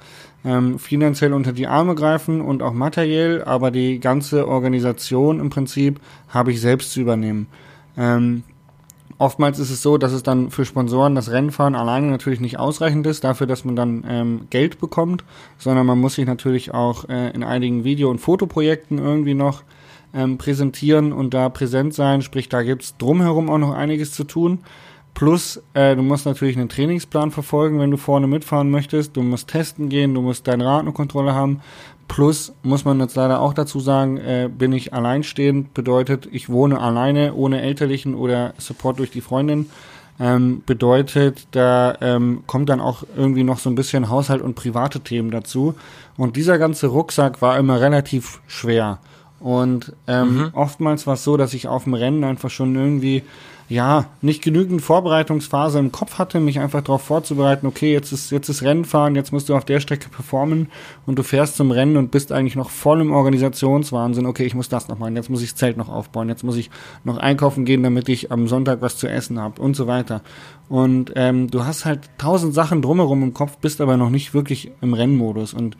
ähm, 0.45 0.79
finanziell 0.79 1.33
unter 1.33 1.51
die 1.51 1.67
Arme 1.67 1.95
greifen 1.95 2.41
und 2.41 2.63
auch 2.63 2.73
materiell, 2.73 3.43
aber 3.43 3.71
die 3.71 3.99
ganze 3.99 4.47
Organisation 4.47 5.39
im 5.39 5.49
Prinzip 5.49 5.99
habe 6.29 6.51
ich 6.51 6.61
selbst 6.61 6.91
zu 6.91 7.01
übernehmen. 7.01 7.47
Ähm, 7.97 8.43
oftmals 9.19 9.59
ist 9.59 9.69
es 9.69 9.83
so, 9.83 9.99
dass 9.99 10.11
es 10.11 10.23
dann 10.23 10.49
für 10.49 10.65
Sponsoren 10.65 11.13
das 11.13 11.29
Rennfahren 11.29 11.75
alleine 11.75 12.07
natürlich 12.07 12.39
nicht 12.39 12.57
ausreichend 12.57 13.05
ist, 13.05 13.23
dafür, 13.23 13.45
dass 13.45 13.65
man 13.65 13.75
dann 13.75 14.03
ähm, 14.07 14.47
Geld 14.49 14.79
bekommt, 14.79 15.23
sondern 15.59 15.85
man 15.85 15.99
muss 15.99 16.15
sich 16.15 16.25
natürlich 16.25 16.73
auch 16.73 17.07
äh, 17.07 17.29
in 17.31 17.43
einigen 17.43 17.83
Video- 17.83 18.09
und 18.09 18.19
Fotoprojekten 18.19 18.97
irgendwie 18.97 19.35
noch 19.35 19.63
ähm, 20.13 20.39
präsentieren 20.39 21.13
und 21.13 21.33
da 21.35 21.49
präsent 21.49 21.93
sein. 21.93 22.23
Sprich, 22.23 22.49
da 22.49 22.63
gibt's 22.63 22.97
drumherum 22.97 23.49
auch 23.49 23.59
noch 23.59 23.73
einiges 23.73 24.13
zu 24.13 24.23
tun. 24.23 24.59
Plus, 25.13 25.61
äh, 25.73 25.95
du 25.95 26.01
musst 26.01 26.25
natürlich 26.25 26.57
einen 26.57 26.69
Trainingsplan 26.69 27.31
verfolgen, 27.31 27.79
wenn 27.79 27.91
du 27.91 27.97
vorne 27.97 28.25
mitfahren 28.25 28.69
möchtest. 28.69 29.17
Du 29.17 29.21
musst 29.21 29.49
testen 29.49 29.89
gehen, 29.89 30.13
du 30.13 30.21
musst 30.21 30.47
deine 30.47 30.65
Ratenkontrolle 30.65 31.33
haben. 31.33 31.59
Plus, 32.09 32.53
muss 32.63 32.85
man 32.85 32.99
jetzt 32.99 33.15
leider 33.15 33.39
auch 33.39 33.53
dazu 33.53 33.79
sagen, 33.79 34.17
äh, 34.17 34.49
bin 34.51 34.73
ich 34.73 34.93
alleinstehend, 34.93 35.73
bedeutet, 35.75 36.27
ich 36.31 36.49
wohne 36.49 36.81
alleine, 36.81 37.35
ohne 37.35 37.61
Elterlichen 37.61 38.15
oder 38.15 38.53
Support 38.57 38.99
durch 38.99 39.11
die 39.11 39.21
Freundin. 39.21 39.69
Ähm, 40.19 40.63
bedeutet, 40.65 41.47
da 41.51 41.95
ähm, 42.01 42.43
kommt 42.45 42.67
dann 42.67 42.81
auch 42.81 43.03
irgendwie 43.15 43.43
noch 43.43 43.59
so 43.59 43.69
ein 43.69 43.75
bisschen 43.75 44.09
Haushalt 44.09 44.41
und 44.41 44.55
private 44.55 44.99
Themen 44.99 45.31
dazu. 45.31 45.75
Und 46.17 46.35
dieser 46.35 46.57
ganze 46.57 46.87
Rucksack 46.87 47.41
war 47.41 47.57
immer 47.57 47.79
relativ 47.79 48.41
schwer. 48.47 48.99
Und 49.39 49.93
ähm, 50.07 50.35
mhm. 50.35 50.49
oftmals 50.53 51.07
war 51.07 51.13
es 51.15 51.23
so, 51.23 51.37
dass 51.37 51.53
ich 51.53 51.67
auf 51.67 51.85
dem 51.85 51.93
Rennen 51.93 52.23
einfach 52.23 52.49
schon 52.49 52.75
irgendwie 52.75 53.23
ja, 53.69 54.07
nicht 54.23 54.41
genügend 54.41 54.81
Vorbereitungsphase 54.81 55.77
im 55.77 55.91
Kopf 55.91 56.17
hatte, 56.17 56.39
mich 56.39 56.59
einfach 56.59 56.81
darauf 56.81 57.03
vorzubereiten, 57.03 57.67
okay, 57.67 57.93
jetzt 57.93 58.11
ist, 58.11 58.31
jetzt 58.31 58.49
ist 58.49 58.63
Rennfahren, 58.63 59.15
jetzt 59.15 59.31
musst 59.31 59.47
du 59.47 59.55
auf 59.55 59.63
der 59.63 59.79
Strecke 59.79 60.09
performen 60.09 60.69
und 61.05 61.19
du 61.19 61.23
fährst 61.23 61.55
zum 61.55 61.69
Rennen 61.69 61.95
und 61.95 62.09
bist 62.09 62.31
eigentlich 62.31 62.55
noch 62.55 62.71
voll 62.71 62.99
im 62.99 63.11
Organisationswahnsinn, 63.11 64.25
okay, 64.25 64.45
ich 64.45 64.55
muss 64.55 64.69
das 64.69 64.87
noch 64.87 64.97
machen, 64.97 65.15
jetzt 65.15 65.29
muss 65.29 65.43
ich 65.43 65.51
das 65.51 65.59
Zelt 65.59 65.77
noch 65.77 65.87
aufbauen, 65.87 66.29
jetzt 66.29 66.43
muss 66.43 66.57
ich 66.57 66.71
noch 67.03 67.17
einkaufen 67.17 67.63
gehen, 67.63 67.83
damit 67.83 68.09
ich 68.09 68.31
am 68.31 68.47
Sonntag 68.47 68.81
was 68.81 68.97
zu 68.97 69.07
essen 69.07 69.39
habe 69.39 69.61
und 69.61 69.75
so 69.75 69.85
weiter. 69.85 70.21
Und 70.67 71.13
ähm, 71.15 71.51
du 71.51 71.63
hast 71.63 71.85
halt 71.85 72.09
tausend 72.17 72.55
Sachen 72.55 72.81
drumherum 72.81 73.21
im 73.21 73.33
Kopf, 73.35 73.57
bist 73.57 73.81
aber 73.81 73.97
noch 73.97 74.09
nicht 74.09 74.33
wirklich 74.33 74.71
im 74.81 74.95
Rennmodus 74.95 75.53
und 75.53 75.77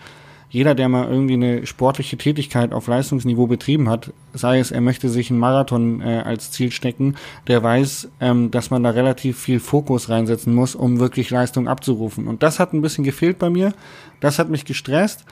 jeder, 0.50 0.74
der 0.74 0.90
mal 0.90 1.08
irgendwie 1.08 1.36
eine 1.36 1.66
sportliche 1.68 2.18
Tätigkeit 2.18 2.74
auf 2.74 2.88
Leistungsniveau 2.88 3.46
betrieben 3.46 3.88
hat, 3.88 4.12
sei 4.34 4.60
es, 4.60 4.72
er 4.72 4.82
möchte 4.82 5.10
sich 5.10 5.30
einen 5.30 5.40
Marathon 5.40 6.02
äh, 6.02 6.24
als 6.26 6.52
Ziel 6.52 6.72
stecken, 6.72 7.16
der 7.48 7.62
weiß, 7.62 8.10
ähm, 8.20 8.50
dass 8.50 8.72
man 8.72 8.82
da 8.82 8.90
relativ 8.90 9.38
viel 9.38 9.60
Fokus 9.60 10.10
reinsetzen 10.10 10.56
muss, 10.56 10.74
um 10.74 11.00
wirklich 11.00 11.30
Leistung 11.30 11.68
abzurufen. 11.68 12.28
Und 12.28 12.42
das 12.42 12.60
hat 12.60 12.74
ein 12.74 12.82
bisschen 12.82 13.04
gefehlt 13.04 13.38
bei 13.38 13.52
mir. 13.52 13.74
Das 14.22 14.40
hat 14.40 14.50
mich 14.50 14.66
gestresst. 14.66 15.26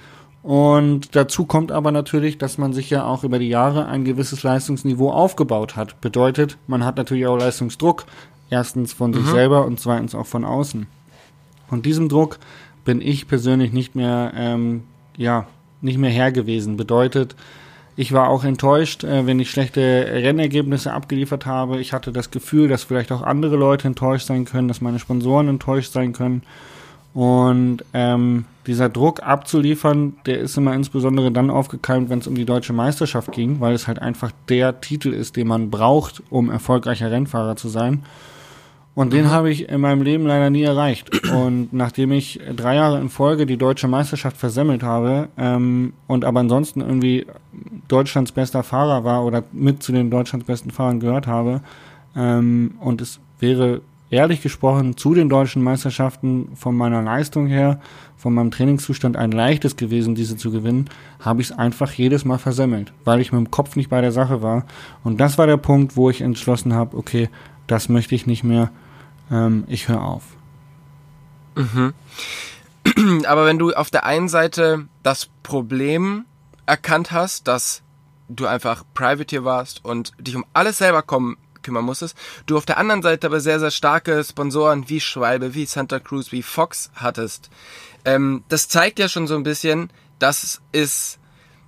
Und 0.43 1.15
dazu 1.15 1.45
kommt 1.45 1.71
aber 1.71 1.91
natürlich, 1.91 2.37
dass 2.37 2.59
man 2.59 2.71
sich 2.71 2.89
ja 2.89 3.03
auch 3.03 3.23
über 3.23 3.39
die 3.39 3.49
Jahre 3.49 3.87
ein 3.87 4.05
gewisses 4.05 4.43
Leistungsniveau 4.43 5.09
aufgebaut 5.09 5.75
hat. 5.75 5.99
Bedeutet, 5.99 6.57
man 6.67 6.85
hat 6.85 6.95
natürlich 6.95 7.25
auch 7.25 7.37
Leistungsdruck. 7.37 8.05
Erstens 8.49 8.93
von 8.93 9.13
sich 9.13 9.23
mhm. 9.23 9.31
selber 9.31 9.65
und 9.65 9.79
zweitens 9.79 10.15
auch 10.15 10.27
von 10.27 10.45
außen. 10.45 10.87
Und 11.69 11.85
diesem 11.85 12.07
Druck 12.07 12.39
bin 12.85 13.01
ich 13.01 13.27
persönlich 13.27 13.73
nicht 13.73 13.95
mehr 13.95 14.31
ähm, 14.35 14.83
ja, 15.17 15.47
nicht 15.81 15.97
mehr 15.97 16.09
her 16.09 16.31
gewesen. 16.31 16.77
Bedeutet, 16.77 17.35
ich 17.95 18.13
war 18.13 18.29
auch 18.29 18.43
enttäuscht, 18.43 19.03
äh, 19.03 19.25
wenn 19.25 19.39
ich 19.39 19.49
schlechte 19.49 19.81
Rennergebnisse 19.81 20.93
abgeliefert 20.93 21.45
habe. 21.45 21.79
Ich 21.79 21.93
hatte 21.93 22.11
das 22.11 22.31
Gefühl, 22.31 22.67
dass 22.67 22.83
vielleicht 22.83 23.11
auch 23.11 23.23
andere 23.23 23.55
Leute 23.55 23.87
enttäuscht 23.87 24.27
sein 24.27 24.45
können, 24.45 24.67
dass 24.67 24.81
meine 24.81 24.99
Sponsoren 24.99 25.49
enttäuscht 25.49 25.91
sein 25.91 26.13
können. 26.13 26.43
Und 27.13 27.83
ähm, 27.95 28.45
dieser 28.67 28.89
Druck 28.89 29.23
abzuliefern, 29.23 30.17
der 30.27 30.37
ist 30.37 30.55
immer 30.55 30.75
insbesondere 30.75 31.31
dann 31.31 31.49
aufgekeimt, 31.49 32.11
wenn 32.11 32.19
es 32.19 32.27
um 32.27 32.35
die 32.35 32.45
deutsche 32.45 32.73
Meisterschaft 32.73 33.31
ging, 33.31 33.59
weil 33.59 33.73
es 33.73 33.87
halt 33.87 33.99
einfach 33.99 34.31
der 34.49 34.81
Titel 34.81 35.13
ist, 35.13 35.35
den 35.35 35.47
man 35.47 35.71
braucht, 35.71 36.21
um 36.29 36.51
erfolgreicher 36.51 37.09
Rennfahrer 37.09 37.55
zu 37.55 37.69
sein. 37.69 38.03
Und 38.97 39.13
den 39.13 39.25
mhm. 39.25 39.29
habe 39.29 39.51
ich 39.51 39.69
in 39.69 39.79
meinem 39.79 40.01
Leben 40.01 40.25
leider 40.25 40.49
nie 40.49 40.63
erreicht. 40.63 41.11
Und 41.31 41.71
nachdem 41.71 42.11
ich 42.11 42.39
drei 42.55 42.73
Jahre 42.73 42.99
in 42.99 43.09
Folge 43.09 43.45
die 43.45 43.55
deutsche 43.55 43.87
Meisterschaft 43.87 44.37
versemmelt 44.37 44.81
habe 44.81 45.29
ähm, 45.37 45.93
und 46.07 46.25
aber 46.25 46.39
ansonsten 46.39 46.81
irgendwie 46.81 47.27
Deutschlands 47.87 48.31
bester 48.31 48.63
Fahrer 48.63 49.03
war 49.03 49.23
oder 49.23 49.43
mit 49.51 49.83
zu 49.83 49.91
den 49.91 50.09
Deutschlands 50.09 50.47
besten 50.47 50.71
Fahrern 50.71 50.99
gehört 50.99 51.27
habe 51.27 51.61
ähm, 52.15 52.73
und 52.79 52.99
es 52.99 53.19
wäre 53.39 53.81
ehrlich 54.09 54.41
gesprochen 54.41 54.97
zu 54.97 55.13
den 55.13 55.29
deutschen 55.29 55.61
Meisterschaften 55.61 56.49
von 56.55 56.75
meiner 56.75 57.03
Leistung 57.03 57.45
her, 57.45 57.79
von 58.15 58.33
meinem 58.33 58.49
Trainingszustand 58.49 59.15
ein 59.15 59.31
leichtes 59.31 59.75
gewesen, 59.75 60.15
diese 60.15 60.37
zu 60.37 60.49
gewinnen, 60.49 60.89
habe 61.19 61.41
ich 61.43 61.51
es 61.51 61.55
einfach 61.55 61.91
jedes 61.91 62.25
Mal 62.25 62.39
versemmelt, 62.39 62.93
weil 63.05 63.21
ich 63.21 63.31
mit 63.31 63.37
dem 63.37 63.51
Kopf 63.51 63.75
nicht 63.75 63.91
bei 63.91 64.01
der 64.01 64.11
Sache 64.11 64.41
war. 64.41 64.65
Und 65.03 65.19
das 65.19 65.37
war 65.37 65.45
der 65.45 65.57
Punkt, 65.57 65.95
wo 65.95 66.09
ich 66.09 66.21
entschlossen 66.21 66.73
habe, 66.73 66.97
okay, 66.97 67.29
das 67.67 67.89
möchte 67.89 68.15
ich 68.15 68.25
nicht 68.25 68.43
mehr 68.43 68.71
ähm, 69.31 69.63
ich 69.67 69.87
höre 69.87 70.01
auf. 70.01 70.23
Mhm. 71.55 71.93
Aber 73.25 73.45
wenn 73.45 73.59
du 73.59 73.73
auf 73.73 73.89
der 73.89 74.05
einen 74.05 74.29
Seite 74.29 74.87
das 75.03 75.29
Problem 75.43 76.25
erkannt 76.65 77.11
hast, 77.11 77.47
dass 77.47 77.81
du 78.29 78.45
einfach 78.45 78.83
Privateer 78.93 79.43
warst 79.43 79.83
und 79.85 80.11
dich 80.19 80.35
um 80.35 80.45
alles 80.53 80.77
selber 80.77 81.01
kommen, 81.01 81.37
kümmern 81.63 81.85
musstest, 81.85 82.17
du 82.45 82.57
auf 82.57 82.65
der 82.65 82.77
anderen 82.77 83.01
Seite 83.01 83.27
aber 83.27 83.39
sehr, 83.39 83.59
sehr 83.59 83.71
starke 83.71 84.23
Sponsoren 84.23 84.89
wie 84.89 84.99
Schwalbe, 84.99 85.53
wie 85.53 85.65
Santa 85.65 85.99
Cruz, 85.99 86.31
wie 86.31 86.43
Fox 86.43 86.91
hattest, 86.95 87.49
ähm, 88.05 88.43
das 88.47 88.69
zeigt 88.69 88.99
ja 88.99 89.09
schon 89.09 89.27
so 89.27 89.35
ein 89.35 89.43
bisschen, 89.43 89.89
dass 90.19 90.61
es, 90.71 91.19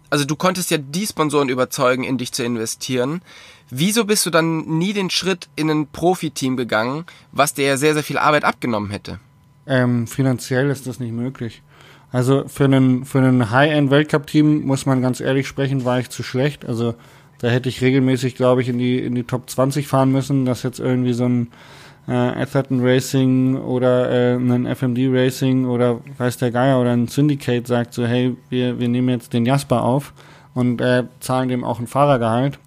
also 0.09 0.25
du 0.25 0.35
konntest 0.35 0.71
ja 0.71 0.77
die 0.77 1.05
Sponsoren 1.05 1.49
überzeugen, 1.49 2.03
in 2.03 2.17
dich 2.17 2.31
zu 2.31 2.43
investieren. 2.43 3.21
Wieso 3.69 4.05
bist 4.05 4.25
du 4.25 4.29
dann 4.29 4.61
nie 4.77 4.93
den 4.93 5.09
Schritt 5.09 5.47
in 5.55 5.69
ein 5.69 5.87
Profiteam 5.87 6.57
gegangen, 6.57 7.05
was 7.31 7.53
dir 7.53 7.65
ja 7.65 7.77
sehr, 7.77 7.93
sehr 7.93 8.03
viel 8.03 8.17
Arbeit 8.17 8.43
abgenommen 8.43 8.89
hätte? 8.89 9.19
Ähm, 9.67 10.07
finanziell 10.07 10.69
ist 10.69 10.87
das 10.87 10.99
nicht 10.99 11.13
möglich. 11.13 11.61
Also 12.11 12.47
für 12.47 12.65
einen, 12.65 13.05
für 13.05 13.19
einen 13.19 13.51
High-End-Weltcup-Team 13.51 14.65
muss 14.65 14.85
man 14.85 15.01
ganz 15.01 15.19
ehrlich 15.19 15.47
sprechen, 15.47 15.85
war 15.85 15.99
ich 15.99 16.09
zu 16.09 16.23
schlecht. 16.23 16.65
Also 16.65 16.95
da 17.37 17.49
hätte 17.49 17.69
ich 17.69 17.81
regelmäßig, 17.81 18.35
glaube 18.35 18.61
ich, 18.61 18.69
in 18.69 18.79
die, 18.79 18.99
in 18.99 19.13
die 19.13 19.23
Top 19.23 19.49
20 19.49 19.87
fahren 19.87 20.11
müssen, 20.11 20.45
dass 20.45 20.63
jetzt 20.63 20.79
irgendwie 20.79 21.13
so 21.13 21.25
ein 21.25 21.51
äh, 22.07 22.13
Atherton 22.13 22.79
Racing 22.81 23.57
oder 23.57 24.09
äh, 24.09 24.35
ein 24.35 24.65
FMD 24.65 24.99
Racing 25.11 25.65
oder 25.65 26.01
weiß 26.17 26.37
der 26.37 26.49
Geier 26.49 26.81
oder 26.81 26.91
ein 26.91 27.07
Syndicate 27.07 27.67
sagt 27.67 27.93
so, 27.93 28.05
hey, 28.05 28.35
wir, 28.49 28.79
wir 28.79 28.87
nehmen 28.87 29.09
jetzt 29.09 29.33
den 29.33 29.45
Jasper 29.45 29.83
auf 29.83 30.13
und 30.55 30.81
äh, 30.81 31.03
zahlen 31.19 31.49
dem 31.49 31.63
auch 31.63 31.79
ein 31.79 31.87
Fahrergehalt. 31.87 32.57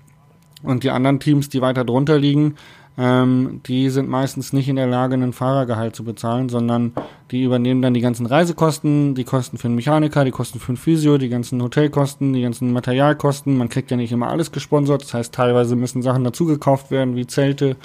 Und 0.63 0.85
die 0.85 0.91
anderen 0.91 1.21
Teams, 1.21 1.49
die 1.49 1.61
weiter 1.61 1.85
drunter 1.85 2.19
liegen, 2.19 2.57
ähm, 2.99 3.61
die 3.67 3.89
sind 3.89 4.09
meistens 4.09 4.53
nicht 4.53 4.69
in 4.69 4.77
der 4.77 4.87
Lage, 4.87 5.15
einen 5.15 5.33
Fahrergehalt 5.33 5.97
zu 5.97 6.05
bezahlen, 6.05 6.51
sondern 6.51 6.93
die 7.31 7.43
übernehmen 7.43 7.81
dann 7.81 7.95
die 7.95 8.03
ganzen 8.03 8.27
Reisekosten, 8.27 9.15
die 9.15 9.25
Kosten 9.25 9.57
für 9.57 9.69
einen 9.69 9.77
Mechaniker, 9.77 10.25
die 10.25 10.31
Kosten 10.31 10.61
für 10.61 10.69
einen 10.69 10.77
Physio, 10.77 11.17
die 11.17 11.31
ganzen 11.31 11.63
Hotelkosten, 11.63 12.35
die 12.35 12.43
ganzen 12.43 12.73
Materialkosten. 12.73 13.57
Man 13.57 13.71
kriegt 13.71 13.91
ja 13.91 13.97
nicht 13.97 14.13
immer 14.13 14.29
alles 14.29 14.53
gesponsert, 14.53 15.03
das 15.03 15.15
heißt, 15.15 15.35
teilweise 15.35 15.75
müssen 15.75 16.03
Sachen 16.03 16.23
dazugekauft 16.23 16.91
werden, 16.91 17.17
wie 17.17 17.27
Zelte, 17.27 17.77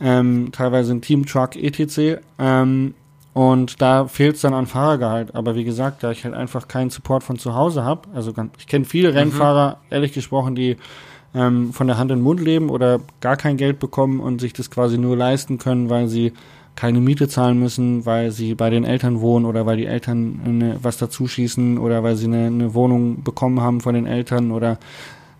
ähm, 0.00 0.50
teilweise 0.50 0.92
ein 0.92 1.02
Teamtruck, 1.02 1.54
etc. 1.54 2.20
Ähm, 2.40 2.94
und 3.32 3.80
da 3.80 4.06
fehlt 4.06 4.36
es 4.36 4.40
dann 4.40 4.54
an 4.54 4.66
Fahrergehalt. 4.66 5.36
Aber 5.36 5.54
wie 5.54 5.64
gesagt, 5.64 6.02
da 6.02 6.10
ich 6.10 6.24
halt 6.24 6.34
einfach 6.34 6.66
keinen 6.66 6.90
Support 6.90 7.22
von 7.22 7.38
zu 7.38 7.54
Hause 7.54 7.84
habe, 7.84 8.08
also 8.12 8.34
ich 8.58 8.66
kenne 8.66 8.86
viele 8.86 9.10
mhm. 9.10 9.18
Rennfahrer, 9.18 9.76
ehrlich 9.88 10.12
gesprochen, 10.12 10.56
die 10.56 10.78
ähm, 11.36 11.72
von 11.72 11.86
der 11.86 11.98
Hand 11.98 12.10
in 12.10 12.18
den 12.18 12.24
Mund 12.24 12.40
leben 12.40 12.70
oder 12.70 13.00
gar 13.20 13.36
kein 13.36 13.56
Geld 13.56 13.78
bekommen 13.78 14.20
und 14.20 14.40
sich 14.40 14.54
das 14.54 14.70
quasi 14.70 14.98
nur 14.98 15.16
leisten 15.16 15.58
können, 15.58 15.90
weil 15.90 16.08
sie 16.08 16.32
keine 16.74 17.00
Miete 17.00 17.28
zahlen 17.28 17.58
müssen, 17.58 18.04
weil 18.04 18.32
sie 18.32 18.54
bei 18.54 18.70
den 18.70 18.84
Eltern 18.84 19.20
wohnen 19.20 19.44
oder 19.44 19.66
weil 19.66 19.76
die 19.76 19.86
Eltern 19.86 20.40
eine, 20.44 20.78
was 20.82 20.98
dazu 20.98 21.26
schießen 21.26 21.78
oder 21.78 22.02
weil 22.02 22.16
sie 22.16 22.26
eine, 22.26 22.46
eine 22.46 22.74
Wohnung 22.74 23.22
bekommen 23.22 23.60
haben 23.60 23.80
von 23.80 23.94
den 23.94 24.06
Eltern 24.06 24.50
oder 24.50 24.78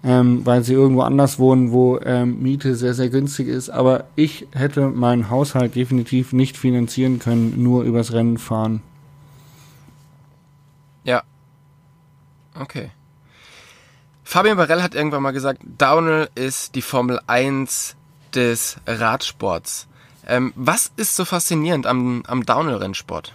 ähm, 0.05 0.47
weil 0.47 0.63
sie 0.63 0.73
irgendwo 0.73 1.03
anders 1.03 1.39
wohnen, 1.39 1.73
wo 1.73 1.99
ähm, 1.99 2.41
Miete 2.43 2.77
sehr, 2.77 2.95
sehr 2.95 3.09
günstig 3.09 3.49
ist. 3.49 3.71
Aber 3.71 4.05
ich 4.15 4.47
hätte 4.53 4.89
meinen 4.89 5.31
Haushalt 5.31 5.75
definitiv 5.75 6.33
nicht 6.33 6.57
finanzieren 6.57 7.19
können, 7.19 7.63
nur 7.63 7.83
übers 7.83 8.13
Rennen 8.13 8.39
fahren. 8.39 8.83
Ja. 11.05 11.23
Okay. 12.59 12.91
Fabian 14.29 14.57
Barell 14.57 14.83
hat 14.83 14.97
irgendwann 14.97 15.23
mal 15.23 15.31
gesagt, 15.31 15.63
Downhill 15.79 16.29
ist 16.35 16.75
die 16.75 16.83
Formel 16.83 17.21
1 17.29 17.95
des 18.35 18.77
Radsports. 18.85 19.87
Ähm, 20.27 20.53
was 20.57 20.91
ist 20.97 21.15
so 21.15 21.25
faszinierend 21.25 21.87
am, 21.87 22.25
am 22.27 22.45
Downhill-Rennsport? 22.45 23.33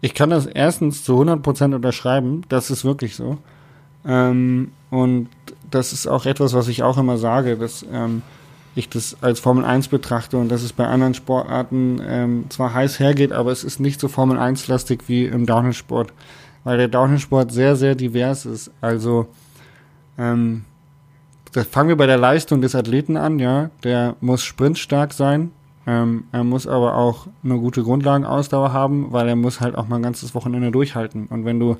Ich 0.00 0.12
kann 0.12 0.30
das 0.30 0.46
erstens 0.46 1.04
zu 1.04 1.22
100% 1.22 1.76
unterschreiben, 1.76 2.42
das 2.48 2.72
ist 2.72 2.84
wirklich 2.84 3.14
so. 3.14 3.38
Ähm, 4.04 4.72
und 4.90 5.28
das 5.70 5.92
ist 5.92 6.08
auch 6.08 6.26
etwas, 6.26 6.52
was 6.52 6.66
ich 6.66 6.82
auch 6.82 6.98
immer 6.98 7.16
sage, 7.16 7.56
dass 7.56 7.86
ähm, 7.92 8.22
ich 8.74 8.88
das 8.88 9.16
als 9.20 9.38
Formel 9.38 9.64
1 9.64 9.86
betrachte 9.86 10.36
und 10.36 10.48
dass 10.48 10.64
es 10.64 10.72
bei 10.72 10.84
anderen 10.84 11.14
Sportarten 11.14 12.02
ähm, 12.04 12.46
zwar 12.48 12.74
heiß 12.74 12.98
hergeht, 12.98 13.30
aber 13.30 13.52
es 13.52 13.62
ist 13.62 13.78
nicht 13.78 14.00
so 14.00 14.08
Formel 14.08 14.36
1-lastig 14.38 15.02
wie 15.06 15.26
im 15.26 15.46
Downhill-Sport, 15.46 16.12
weil 16.64 16.76
der 16.76 16.88
Downhill-Sport 16.88 17.52
sehr, 17.52 17.76
sehr 17.76 17.94
divers 17.94 18.46
ist. 18.46 18.72
Also 18.80 19.28
ähm, 20.18 20.64
das 21.52 21.66
fangen 21.66 21.88
wir 21.88 21.96
bei 21.96 22.06
der 22.06 22.18
Leistung 22.18 22.60
des 22.60 22.74
Athleten 22.74 23.16
an, 23.16 23.38
ja. 23.38 23.70
Der 23.84 24.16
muss 24.20 24.42
sprintstark 24.42 25.12
sein. 25.12 25.52
Ähm, 25.86 26.24
er 26.32 26.44
muss 26.44 26.66
aber 26.66 26.96
auch 26.96 27.26
eine 27.44 27.58
gute 27.58 27.82
Grundlagenausdauer 27.82 28.72
haben, 28.72 29.12
weil 29.12 29.28
er 29.28 29.36
muss 29.36 29.60
halt 29.60 29.76
auch 29.76 29.86
mal 29.86 29.96
ein 29.96 30.02
ganzes 30.02 30.34
Wochenende 30.34 30.70
durchhalten. 30.70 31.26
Und 31.26 31.44
wenn 31.44 31.60
du 31.60 31.76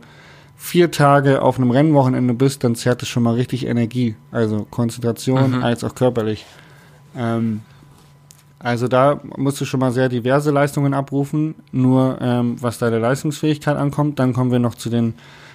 vier 0.57 0.91
Tage 0.91 1.43
auf 1.43 1.59
einem 1.59 1.71
Rennwochenende 1.71 2.35
bist, 2.35 2.63
dann 2.65 2.75
zerrt 2.75 3.03
es 3.03 3.09
schon 3.09 3.23
mal 3.23 3.35
richtig 3.35 3.67
Energie. 3.67 4.15
Also 4.31 4.67
Konzentration 4.71 5.57
mhm. 5.57 5.65
als 5.65 5.83
auch 5.83 5.95
körperlich. 5.95 6.45
Ähm, 7.17 7.63
also 8.59 8.89
da 8.89 9.21
musst 9.37 9.61
du 9.61 9.65
schon 9.65 9.81
mal 9.81 9.93
sehr 9.93 10.09
diverse 10.09 10.51
Leistungen 10.51 10.95
abrufen. 10.95 11.55
Nur 11.73 12.19
ähm, 12.21 12.57
was 12.61 12.79
deine 12.79 12.99
Leistungsfähigkeit 12.99 13.77
ankommt, 13.77 14.19
dann 14.19 14.33
kommen 14.33 14.53
wir 14.53 14.59
noch 14.59 14.75
zu 14.75 14.89
den 14.89 15.15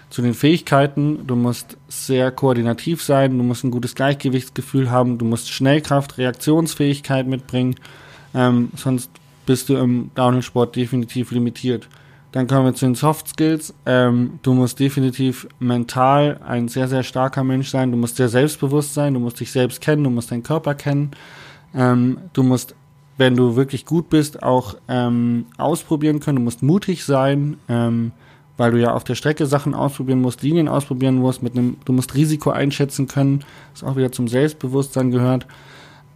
zu 0.09 0.21
den 0.21 0.33
Fähigkeiten. 0.33 1.27
Du 1.27 1.35
musst 1.35 1.77
sehr 1.87 2.31
koordinativ 2.31 3.01
sein, 3.03 3.37
du 3.37 3.43
musst 3.43 3.63
ein 3.63 3.71
gutes 3.71 3.95
Gleichgewichtsgefühl 3.95 4.89
haben, 4.89 5.17
du 5.17 5.25
musst 5.25 5.51
Schnellkraft, 5.51 6.17
Reaktionsfähigkeit 6.17 7.27
mitbringen, 7.27 7.75
ähm, 8.33 8.69
sonst 8.75 9.11
bist 9.45 9.69
du 9.69 9.77
im 9.77 10.11
Downhill-Sport 10.15 10.75
definitiv 10.75 11.31
limitiert. 11.31 11.87
Dann 12.31 12.45
kommen 12.45 12.65
wir 12.65 12.75
zu 12.75 12.85
den 12.85 12.93
Soft 12.93 13.27
Skills. 13.29 13.73
Ähm, 13.87 14.39
du 14.43 14.53
musst 14.53 14.79
definitiv 14.79 15.47
mental 15.59 16.39
ein 16.45 16.67
sehr, 16.67 16.87
sehr 16.87 17.01
starker 17.01 17.43
Mensch 17.43 17.69
sein. 17.69 17.91
Du 17.91 17.97
musst 17.97 18.17
sehr 18.17 18.29
selbstbewusst 18.29 18.93
sein. 18.93 19.15
Du 19.15 19.19
musst 19.19 19.39
dich 19.39 19.51
selbst 19.51 19.81
kennen. 19.81 20.03
Du 20.03 20.11
musst 20.11 20.31
deinen 20.31 20.43
Körper 20.43 20.75
kennen. 20.75 21.11
Ähm, 21.73 22.19
du 22.33 22.43
musst, 22.43 22.75
wenn 23.17 23.35
du 23.35 23.55
wirklich 23.55 23.85
gut 23.85 24.09
bist, 24.09 24.43
auch 24.43 24.75
ähm, 24.87 25.47
ausprobieren 25.57 26.19
können. 26.19 26.37
Du 26.37 26.43
musst 26.43 26.61
mutig 26.61 27.03
sein. 27.03 27.57
Weil 28.59 28.71
du 28.71 28.77
ja 28.77 28.93
auf 28.93 29.05
der 29.05 29.15
Strecke 29.15 29.45
Sachen 29.45 29.73
ausprobieren 29.73 30.19
musst, 30.19 30.43
Linien 30.43 30.67
ausprobieren 30.67 31.15
musst, 31.15 31.41
mit 31.41 31.57
einem, 31.57 31.77
du 31.85 31.93
musst 31.93 32.13
Risiko 32.13 32.49
einschätzen 32.49 33.07
können, 33.07 33.45
was 33.73 33.85
auch 33.85 33.95
wieder 33.95 34.11
zum 34.11 34.27
Selbstbewusstsein 34.27 35.11
gehört. 35.11 35.47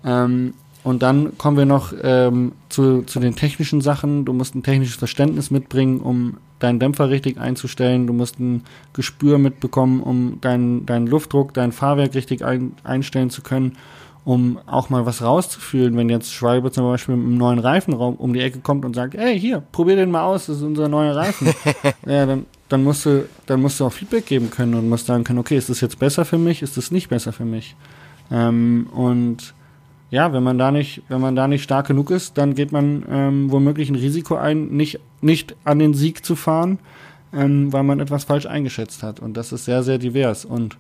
Ähm, 0.04 0.54
und 0.84 1.02
dann 1.02 1.38
kommen 1.38 1.56
wir 1.56 1.66
noch 1.66 1.94
ähm, 2.04 2.52
zu, 2.68 3.04
zu 3.04 3.22
den 3.22 3.38
technischen 3.38 3.80
Sachen. 3.80 4.26
Du 4.26 4.34
musst 4.34 4.56
ein 4.56 4.64
technisches 4.64 4.98
Verständnis 4.98 5.52
mitbringen, 5.52 6.02
um 6.02 6.36
deinen 6.60 6.80
Dämpfer 6.80 7.10
richtig 7.10 7.40
einzustellen. 7.40 8.08
Du 8.08 8.14
musst 8.14 8.38
ein 8.42 8.64
Gespür 8.92 9.38
mitbekommen, 9.38 10.02
um 10.02 10.42
deinen, 10.42 10.86
deinen 10.86 11.08
Luftdruck, 11.08 11.54
dein 11.54 11.72
Fahrwerk 11.72 12.14
richtig 12.14 12.44
ein, 12.44 12.74
einstellen 12.84 13.30
zu 13.30 13.42
können 13.42 13.78
um 14.26 14.58
auch 14.66 14.90
mal 14.90 15.06
was 15.06 15.22
rauszufühlen, 15.22 15.98
wenn 15.98 16.10
jetzt 16.10 16.34
Schwalbe 16.34 16.72
zum 16.72 16.86
Beispiel 16.86 17.16
mit 17.16 17.26
einem 17.26 17.38
neuen 17.38 17.60
Reifenraum 17.60 18.16
um 18.16 18.34
die 18.34 18.40
Ecke 18.40 18.60
kommt 18.60 18.86
und 18.86 18.96
sagt, 18.96 19.16
hey, 19.16 19.38
hier, 19.38 19.62
probier 19.72 19.98
den 19.98 20.12
mal 20.12 20.24
aus, 20.24 20.46
das 20.46 20.58
ist 20.58 20.64
unser 20.64 20.88
neuer 20.88 21.16
Reifen. 21.16 21.54
ja, 22.06 22.26
dann, 22.26 22.46
dann 22.70 22.84
musst 22.84 23.06
du, 23.06 23.28
dann 23.46 23.62
musst 23.62 23.80
du 23.80 23.86
auch 23.86 23.92
Feedback 23.92 24.26
geben 24.26 24.50
können 24.50 24.76
und 24.76 24.88
musst 24.88 25.08
sagen 25.08 25.26
können, 25.26 25.40
okay, 25.40 25.58
ist 25.58 25.70
das 25.70 25.82
jetzt 25.82 26.00
besser 26.00 26.24
für 26.24 26.38
mich, 26.38 26.62
ist 26.62 26.78
das 26.78 26.90
nicht 26.90 27.10
besser 27.10 27.34
für 27.34 27.46
mich? 27.46 27.76
Ähm, 28.32 28.88
und 28.94 29.54
ja, 30.10 30.32
wenn 30.32 30.44
man 30.44 30.58
da 30.58 30.72
nicht, 30.72 31.02
wenn 31.10 31.20
man 31.20 31.36
da 31.36 31.48
nicht 31.48 31.64
stark 31.64 31.88
genug 31.88 32.10
ist, 32.10 32.38
dann 32.38 32.56
geht 32.56 32.72
man 32.72 33.04
ähm, 33.10 33.52
womöglich 33.52 33.90
ein 33.90 33.96
Risiko 33.96 34.36
ein, 34.36 34.68
nicht, 34.68 35.00
nicht 35.22 35.56
an 35.66 35.80
den 35.80 35.96
Sieg 35.96 36.24
zu 36.24 36.36
fahren, 36.36 36.80
ähm, 37.34 37.74
weil 37.74 37.84
man 37.84 38.00
etwas 38.00 38.24
falsch 38.24 38.46
eingeschätzt 38.46 39.04
hat. 39.04 39.20
Und 39.20 39.36
das 39.36 39.52
ist 39.52 39.66
sehr, 39.66 39.84
sehr 39.84 39.98
divers. 39.98 40.46
Und 40.46 40.78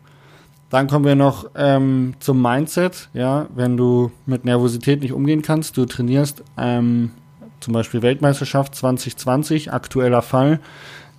dann 0.74 0.88
kommen 0.88 1.06
wir 1.06 1.14
noch 1.14 1.52
ähm, 1.56 2.16
zum 2.20 2.42
Mindset. 2.42 3.10
Ja, 3.14 3.46
wenn 3.54 3.78
du 3.78 4.12
mit 4.26 4.44
Nervosität 4.44 5.02
nicht 5.02 5.14
umgehen 5.14 5.44
kannst, 5.44 5.78
du 5.78 5.86
trainierst 5.86 6.44
ähm, 6.58 7.12
zum 7.60 7.76
Beispiel 7.76 8.02
Weltmeisterschaft 8.02 8.74
2020, 8.74 9.72
aktueller 9.72 10.24
Fall. 10.24 10.60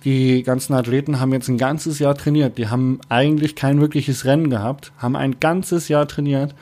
Die 0.03 0.43
ganzen 0.43 0.73
Athleten 0.73 1.21
haben 1.21 1.31
jetzt 1.31 1.47
ein 1.47 1.57
ganzes 1.57 1.99
Jahr 1.99 2.15
trainiert. 2.15 2.57
Die 2.57 2.67
haben 2.67 2.99
eigentlich 3.07 3.55
kein 3.55 3.79
wirkliches 3.79 4.25
Rennen 4.25 4.49
gehabt, 4.49 4.91
haben 4.97 5.15
ein 5.15 5.39
ganzes 5.39 5.87
Jahr 5.87 6.05
trainiert 6.05 6.53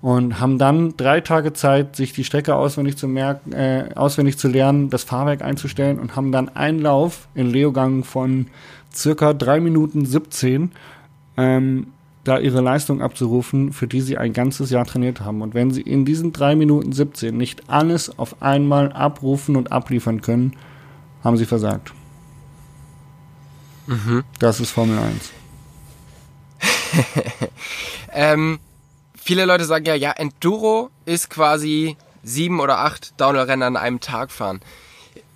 und 0.00 0.40
haben 0.40 0.56
dann 0.56 0.96
drei 0.96 1.20
Tage 1.20 1.52
Zeit, 1.52 1.96
sich 1.96 2.14
die 2.14 2.24
Strecke 2.24 2.54
auswendig 2.54 2.96
zu 2.96 3.08
merken, 3.08 3.52
äh, 3.52 3.90
auswendig 3.94 4.38
zu 4.38 4.48
lernen, 4.48 4.88
das 4.88 5.04
Fahrwerk 5.04 5.42
einzustellen 5.42 5.98
und 5.98 6.16
haben 6.16 6.32
dann 6.32 6.48
einen 6.48 6.80
Lauf 6.80 7.28
in 7.34 7.50
Leogang 7.50 8.04
von 8.04 8.46
circa 8.94 9.34
drei 9.34 9.60
Minuten 9.60 10.06
17 10.06 10.72
ähm, 11.36 11.88
da 12.28 12.38
ihre 12.38 12.60
Leistung 12.60 13.02
abzurufen, 13.02 13.72
für 13.72 13.86
die 13.86 14.00
sie 14.00 14.18
ein 14.18 14.32
ganzes 14.32 14.70
Jahr 14.70 14.84
trainiert 14.84 15.20
haben. 15.20 15.42
Und 15.42 15.54
wenn 15.54 15.70
sie 15.70 15.82
in 15.82 16.04
diesen 16.04 16.32
drei 16.32 16.54
Minuten 16.54 16.92
17 16.92 17.36
nicht 17.36 17.68
alles 17.68 18.18
auf 18.18 18.42
einmal 18.42 18.92
abrufen 18.92 19.56
und 19.56 19.72
abliefern 19.72 20.20
können, 20.20 20.56
haben 21.24 21.36
sie 21.36 21.46
versagt. 21.46 21.92
Mhm. 23.86 24.24
Das 24.38 24.60
ist 24.60 24.70
Formel 24.70 24.98
1. 24.98 25.32
ähm, 28.12 28.58
viele 29.16 29.44
Leute 29.44 29.64
sagen 29.64 29.86
ja, 29.86 29.94
ja, 29.94 30.12
Enduro 30.12 30.90
ist 31.06 31.30
quasi 31.30 31.96
sieben 32.22 32.60
oder 32.60 32.78
acht 32.78 33.18
Downhill-Rennen 33.20 33.62
an 33.62 33.76
einem 33.76 34.00
Tag 34.00 34.30
fahren. 34.30 34.60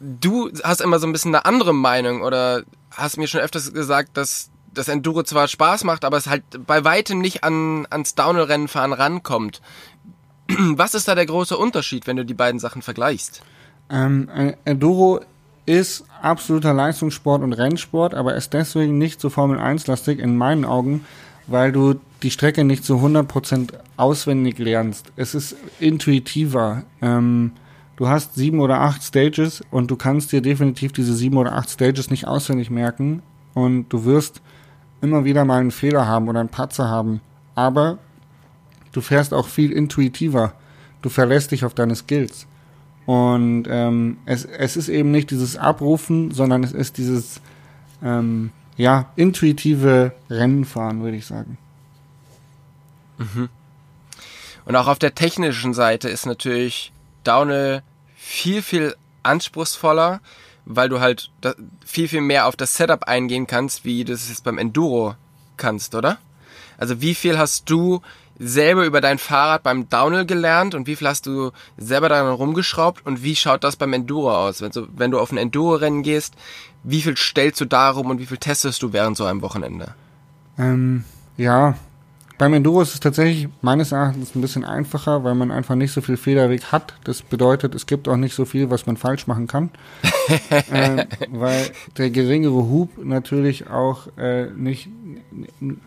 Du 0.01 0.51
hast 0.63 0.81
immer 0.81 0.99
so 0.99 1.07
ein 1.07 1.13
bisschen 1.13 1.35
eine 1.35 1.45
andere 1.45 1.73
Meinung 1.73 2.23
oder 2.23 2.63
hast 2.91 3.17
mir 3.17 3.29
schon 3.29 3.41
öfters 3.41 3.73
gesagt, 3.73 4.17
dass 4.17 4.51
das 4.75 4.89
Enduro 4.89 5.23
zwar 5.23 5.49
Spaß 5.49 5.85
macht, 5.85 6.05
aber 6.05 6.17
es 6.17 6.27
halt 6.27 6.43
bei 6.67 6.85
weitem 6.85 7.21
nicht 7.21 7.45
an, 7.45 7.87
ans 7.91 8.15
Downhill-Rennenfahren 8.15 8.93
rankommt. 8.93 9.61
Was 10.49 10.95
ist 10.95 11.09
da 11.09 11.15
der 11.15 11.27
große 11.27 11.57
Unterschied, 11.57 12.07
wenn 12.07 12.17
du 12.17 12.25
die 12.25 12.35
beiden 12.35 12.61
Sachen 12.61 12.83
vergleichst? 12.83 13.43
Ähm, 13.91 14.29
Enduro 14.65 15.21
ist 15.67 16.05
absoluter 16.21 16.73
Leistungssport 16.73 17.43
und 17.43 17.53
Rennsport, 17.53 18.15
aber 18.15 18.35
ist 18.35 18.53
deswegen 18.53 18.99
nicht 18.99 19.21
so 19.21 19.31
Formel 19.31 19.59
1-lastig 19.59 20.19
in 20.19 20.37
meinen 20.37 20.65
Augen, 20.65 21.05
weil 21.47 21.73
du 21.73 22.01
die 22.23 22.31
Strecke 22.31 22.65
nicht 22.65 22.85
zu 22.85 22.97
100% 22.97 23.73
auswendig 23.97 24.59
lernst. 24.59 25.13
Es 25.17 25.35
ist 25.35 25.57
intuitiver. 25.79 26.85
Ähm, 27.01 27.53
du 27.97 28.09
hast 28.09 28.35
sieben 28.35 28.61
oder 28.61 28.81
acht 28.81 29.03
Stages 29.03 29.63
und 29.71 29.91
du 29.91 29.97
kannst 29.97 30.33
dir 30.33 30.41
definitiv 30.41 30.93
diese 30.93 31.15
sieben 31.15 31.37
oder 31.37 31.53
acht 31.53 31.71
Stages 31.71 32.11
nicht 32.11 32.27
auswendig 32.27 32.71
merken 32.71 33.23
und 33.55 33.89
du 33.89 34.05
wirst 34.05 34.41
immer 35.03 35.25
wieder 35.25 35.45
mal 35.45 35.61
einen 35.61 35.71
Fehler 35.71 36.07
haben 36.07 36.29
oder 36.29 36.41
einen 36.41 36.49
Patzer 36.49 36.89
haben. 36.89 37.21
Aber 37.55 37.99
du 38.93 39.01
fährst 39.01 39.35
auch 39.35 39.49
viel 39.49 39.73
intuitiver. 39.73 40.55
Du 41.03 41.11
verlässt 41.11 41.51
dich 41.51 41.65
auf 41.65 41.75
deine 41.75 41.95
Skills. 41.95 42.47
Und 43.05 43.65
ähm, 43.69 44.19
es, 44.25 44.45
es 44.45 44.77
ist 44.77 44.89
eben 44.89 45.11
nicht 45.11 45.31
dieses 45.31 45.57
Abrufen, 45.57 46.31
sondern 46.31 46.63
es 46.63 46.73
ist 46.73 46.99
dieses 46.99 47.41
ähm, 48.03 48.53
ja, 48.77 49.11
intuitive 49.17 50.13
Rennenfahren, 50.31 51.03
würde 51.03 51.17
ich 51.17 51.27
sagen. 51.27 51.59
Mhm. 53.19 53.49
Und 54.65 54.77
auch 54.77 54.87
auf 54.87 55.01
der 55.01 55.15
technischen 55.15 55.75
Seite 55.75 56.09
ist 56.09 56.27
natürlich 56.27 56.93
Downhill 57.25 57.83
viel, 58.15 58.63
viel 58.63 58.95
anspruchsvoller 59.25 60.21
weil 60.65 60.89
du 60.89 61.01
halt 61.01 61.31
viel, 61.85 62.09
viel 62.09 62.21
mehr 62.21 62.47
auf 62.47 62.57
das 62.57 62.77
Setup 62.77 63.05
eingehen 63.05 63.47
kannst, 63.47 63.85
wie 63.85 64.05
du 64.05 64.13
es 64.13 64.29
jetzt 64.29 64.45
beim 64.45 64.59
Enduro 64.59 65.15
kannst, 65.57 65.95
oder? 65.95 66.19
Also 66.79 67.01
wie 67.01 67.15
viel 67.15 67.39
hast 67.39 67.69
du 67.71 68.01
selber 68.39 68.85
über 68.85 69.01
dein 69.01 69.19
Fahrrad 69.19 69.63
beim 69.63 69.89
Downhill 69.89 70.27
gelernt 70.27 70.75
und 70.75 70.87
wie 70.87 70.97
viel 70.97 71.07
hast 71.07 71.27
du 71.27 71.53
selber 71.77 72.09
daran 72.09 72.33
rumgeschraubt 72.33 73.07
und 73.07 73.23
wie 73.23 73.37
schaut 73.37 73.63
das 73.63 73.77
beim 73.77 73.93
Enduro 73.93 74.35
aus? 74.35 74.61
Wenn 74.61 74.73
du, 74.73 74.89
wenn 74.97 75.11
du 75.11 75.21
auf 75.21 75.31
ein 75.31 75.39
Enduro-Rennen 75.39 76.03
gehst, 76.03 76.35
wie 76.83 77.03
viel 77.03 77.17
stellst 77.17 77.61
du 77.61 77.65
darum 77.67 78.11
und 78.11 78.19
wie 78.19 78.27
viel 78.27 78.39
testest 78.39 78.83
du 78.83 78.93
während 78.93 79.17
so 79.17 79.25
einem 79.25 79.43
Wochenende? 79.43 79.95
Ähm, 80.59 81.05
ja, 81.37 81.75
beim 82.43 82.55
Enduro 82.55 82.83
ist 82.83 82.93
es 82.93 82.99
tatsächlich 82.99 83.49
meines 83.61 83.93
Erachtens 83.93 84.35
ein 84.35 84.41
bisschen 84.41 84.65
einfacher, 84.65 85.23
weil 85.23 85.37
man 85.37 85.53
einfach 85.53 85.77
nicht 85.77 85.93
so 85.93 86.01
viel 86.01 86.17
Federweg 86.17 86.73
hat. 86.73 86.95
Das 87.05 87.23
bedeutet, 87.23 87.73
es 87.77 87.87
gibt 87.87 88.09
auch 88.09 88.17
nicht 88.17 88.35
so 88.35 88.45
viel, 88.45 88.69
was 88.69 88.85
man 88.85 88.97
falsch 88.97 89.29
machen 89.29 89.47
kann. 89.47 89.71
äh, 90.51 91.07
weil 91.31 91.71
der 91.99 92.11
geringere 92.11 92.69
Hub 92.69 92.99
natürlich 93.01 93.71
auch 93.71 94.09
äh, 94.19 94.47
nicht, 94.57 94.89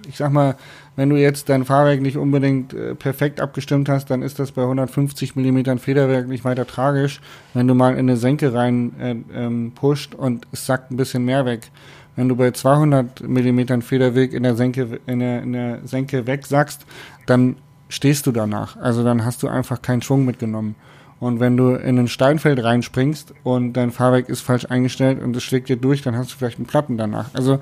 ich 0.07 0.15
sag 0.15 0.31
mal, 0.31 0.55
wenn 0.95 1.09
du 1.09 1.17
jetzt 1.17 1.49
dein 1.49 1.65
Fahrwerk 1.65 1.99
nicht 1.99 2.15
unbedingt 2.15 2.73
äh, 2.73 2.95
perfekt 2.95 3.41
abgestimmt 3.41 3.89
hast, 3.89 4.09
dann 4.09 4.21
ist 4.21 4.39
das 4.39 4.53
bei 4.53 4.61
150 4.61 5.35
Millimetern 5.35 5.77
Federwerk 5.77 6.29
nicht 6.29 6.45
weiter 6.45 6.65
tragisch, 6.65 7.19
wenn 7.53 7.67
du 7.67 7.75
mal 7.75 7.95
in 7.95 7.99
eine 7.99 8.15
Senke 8.15 8.53
rein 8.53 8.93
äh, 8.97 9.15
ähm, 9.37 9.73
pusht 9.75 10.15
und 10.15 10.47
es 10.53 10.65
sackt 10.65 10.89
ein 10.89 10.95
bisschen 10.95 11.25
mehr 11.25 11.45
weg. 11.45 11.69
Wenn 12.15 12.29
du 12.29 12.35
bei 12.35 12.51
200 12.51 13.27
Millimetern 13.27 13.81
Federweg 13.81 14.33
in 14.33 14.43
der 14.43 14.55
Senke, 14.55 14.99
in 15.05 15.19
der, 15.19 15.43
in 15.43 15.53
der 15.53 15.79
Senke 15.83 16.27
wegsackst, 16.27 16.85
dann 17.25 17.57
stehst 17.89 18.25
du 18.27 18.31
danach. 18.31 18.77
Also 18.77 19.03
dann 19.03 19.25
hast 19.25 19.43
du 19.43 19.47
einfach 19.47 19.81
keinen 19.81 20.01
Schwung 20.01 20.25
mitgenommen. 20.25 20.75
Und 21.19 21.39
wenn 21.39 21.55
du 21.55 21.75
in 21.75 21.97
ein 21.97 22.07
Steinfeld 22.07 22.63
reinspringst 22.63 23.33
und 23.43 23.73
dein 23.73 23.91
Fahrwerk 23.91 24.29
ist 24.29 24.41
falsch 24.41 24.65
eingestellt 24.69 25.21
und 25.21 25.35
es 25.35 25.43
schlägt 25.43 25.69
dir 25.69 25.77
durch, 25.77 26.01
dann 26.01 26.17
hast 26.17 26.31
du 26.31 26.35
vielleicht 26.35 26.57
einen 26.57 26.67
Platten 26.67 26.97
danach. 26.97 27.33
Also 27.33 27.59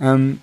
ähm, 0.00 0.40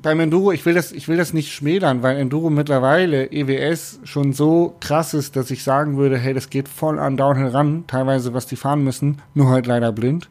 beim 0.00 0.20
Enduro, 0.20 0.52
ich 0.52 0.64
will 0.64 0.74
das, 0.74 0.92
ich 0.92 1.08
will 1.08 1.16
das 1.16 1.32
nicht 1.32 1.52
schmälern, 1.52 2.02
weil 2.02 2.16
Enduro 2.16 2.50
mittlerweile 2.50 3.30
EWS 3.30 4.00
schon 4.04 4.32
so 4.32 4.76
krass 4.80 5.14
ist, 5.14 5.36
dass 5.36 5.50
ich 5.50 5.64
sagen 5.64 5.96
würde, 5.96 6.18
hey, 6.18 6.34
das 6.34 6.50
geht 6.50 6.68
voll 6.68 6.98
an 6.98 7.16
Downhill 7.16 7.48
ran, 7.48 7.84
teilweise 7.86 8.32
was 8.34 8.46
die 8.46 8.56
fahren 8.56 8.84
müssen, 8.84 9.20
nur 9.34 9.50
halt 9.50 9.66
leider 9.66 9.92
blind. 9.92 10.28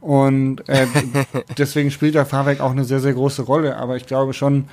Und 0.00 0.68
äh, 0.68 0.86
deswegen 1.58 1.90
spielt 1.90 2.14
der 2.14 2.26
Fahrwerk 2.26 2.60
auch 2.60 2.70
eine 2.70 2.84
sehr, 2.84 3.00
sehr 3.00 3.12
große 3.12 3.42
Rolle. 3.42 3.76
Aber 3.76 3.96
ich 3.96 4.06
glaube 4.06 4.32
schon, 4.32 4.66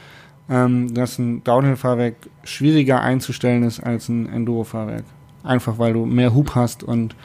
ähm, 0.50 0.94
dass 0.94 1.20
ein 1.20 1.44
Downhill-Fahrwerk 1.44 2.16
schwieriger 2.44 3.02
einzustellen 3.02 3.64
ist 3.64 3.82
als 3.82 4.10
ein 4.10 4.28
Enduro-Fahrwerk. 4.32 5.04
Einfach 5.44 5.80
weil 5.80 5.94
du 5.94 6.06
mehr 6.06 6.34
Hub 6.34 6.56
hast 6.56 6.84
und 6.84 7.16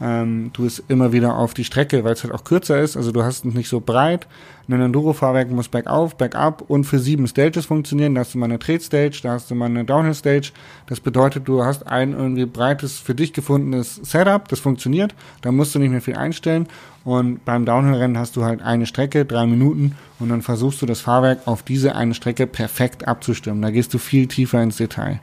ähm, 0.00 0.50
du 0.52 0.64
es 0.64 0.82
immer 0.88 1.12
wieder 1.12 1.36
auf 1.36 1.54
die 1.54 1.64
Strecke, 1.64 2.04
weil 2.04 2.14
es 2.14 2.24
halt 2.24 2.32
auch 2.32 2.44
kürzer 2.44 2.80
ist, 2.80 2.96
also 2.96 3.12
du 3.12 3.22
hast 3.22 3.44
es 3.44 3.54
nicht 3.54 3.68
so 3.68 3.80
breit. 3.80 4.26
Ein 4.68 4.80
Enduro-Fahrwerk 4.80 5.50
muss 5.50 5.68
bergauf, 5.68 6.16
bergab 6.16 6.62
und 6.68 6.84
für 6.84 7.00
sieben 7.00 7.26
Stages 7.26 7.66
funktionieren. 7.66 8.14
Da 8.14 8.20
hast 8.20 8.34
du 8.34 8.38
mal 8.38 8.46
eine 8.46 8.60
Tret-Stage, 8.60 9.18
da 9.22 9.32
hast 9.32 9.50
du 9.50 9.56
mal 9.56 9.66
eine 9.66 9.84
Downhill-Stage. 9.84 10.52
Das 10.86 11.00
bedeutet, 11.00 11.48
du 11.48 11.64
hast 11.64 11.88
ein 11.88 12.12
irgendwie 12.12 12.46
breites, 12.46 12.98
für 12.98 13.16
dich 13.16 13.32
gefundenes 13.32 13.96
Setup, 13.96 14.46
das 14.46 14.60
funktioniert. 14.60 15.14
Da 15.42 15.50
musst 15.50 15.74
du 15.74 15.80
nicht 15.80 15.90
mehr 15.90 16.00
viel 16.00 16.14
einstellen. 16.14 16.68
Und 17.04 17.44
beim 17.44 17.64
Downhill-Rennen 17.64 18.16
hast 18.16 18.36
du 18.36 18.44
halt 18.44 18.62
eine 18.62 18.86
Strecke, 18.86 19.24
drei 19.24 19.44
Minuten, 19.46 19.96
und 20.20 20.28
dann 20.28 20.42
versuchst 20.42 20.80
du 20.82 20.86
das 20.86 21.00
Fahrwerk 21.00 21.40
auf 21.46 21.62
diese 21.62 21.96
eine 21.96 22.14
Strecke 22.14 22.46
perfekt 22.46 23.08
abzustimmen. 23.08 23.62
Da 23.62 23.70
gehst 23.70 23.92
du 23.92 23.98
viel 23.98 24.28
tiefer 24.28 24.62
ins 24.62 24.76
Detail. 24.76 25.20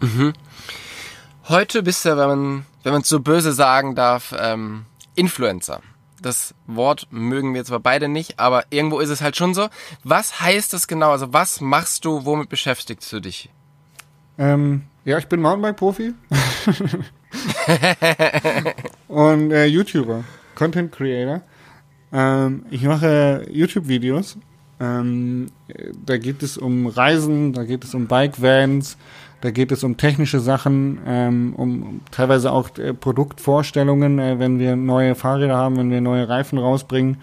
Mhm. 0.00 0.32
Heute 1.48 1.82
bist 1.82 2.04
du, 2.04 2.16
wenn 2.16 2.28
man 2.28 2.66
wenn 2.84 2.92
man 2.92 3.02
es 3.02 3.08
so 3.08 3.20
böse 3.20 3.52
sagen 3.52 3.94
darf, 3.94 4.34
ähm, 4.38 4.84
Influencer. 5.14 5.80
Das 6.22 6.54
Wort 6.66 7.08
mögen 7.10 7.52
wir 7.52 7.64
zwar 7.64 7.80
beide 7.80 8.08
nicht, 8.08 8.38
aber 8.38 8.64
irgendwo 8.70 9.00
ist 9.00 9.10
es 9.10 9.20
halt 9.20 9.36
schon 9.36 9.52
so. 9.52 9.68
Was 10.04 10.40
heißt 10.40 10.72
das 10.72 10.86
genau? 10.86 11.10
Also 11.10 11.32
was 11.32 11.60
machst 11.60 12.04
du, 12.04 12.24
womit 12.24 12.48
beschäftigst 12.48 13.12
du 13.12 13.20
dich? 13.20 13.50
Ähm, 14.38 14.84
ja, 15.04 15.18
ich 15.18 15.26
bin 15.26 15.42
Mountainbike-Profi 15.42 16.14
und 19.08 19.50
äh, 19.50 19.66
YouTuber, 19.66 20.24
Content 20.54 20.92
Creator. 20.92 21.42
Ähm, 22.12 22.64
ich 22.70 22.84
mache 22.84 23.46
YouTube-Videos. 23.50 24.38
Ähm, 24.80 25.48
da 26.04 26.16
geht 26.16 26.42
es 26.42 26.58
um 26.58 26.86
Reisen, 26.86 27.52
da 27.52 27.64
geht 27.64 27.84
es 27.84 27.94
um 27.94 28.06
Bike-Vans, 28.06 28.96
da 29.44 29.50
geht 29.50 29.72
es 29.72 29.84
um 29.84 29.98
technische 29.98 30.40
Sachen, 30.40 31.00
ähm, 31.06 31.52
um 31.54 32.00
teilweise 32.10 32.50
auch 32.50 32.78
äh, 32.78 32.94
Produktvorstellungen, 32.94 34.18
äh, 34.18 34.38
wenn 34.38 34.58
wir 34.58 34.74
neue 34.74 35.14
Fahrräder 35.14 35.54
haben, 35.54 35.76
wenn 35.76 35.90
wir 35.90 36.00
neue 36.00 36.26
Reifen 36.30 36.58
rausbringen. 36.58 37.18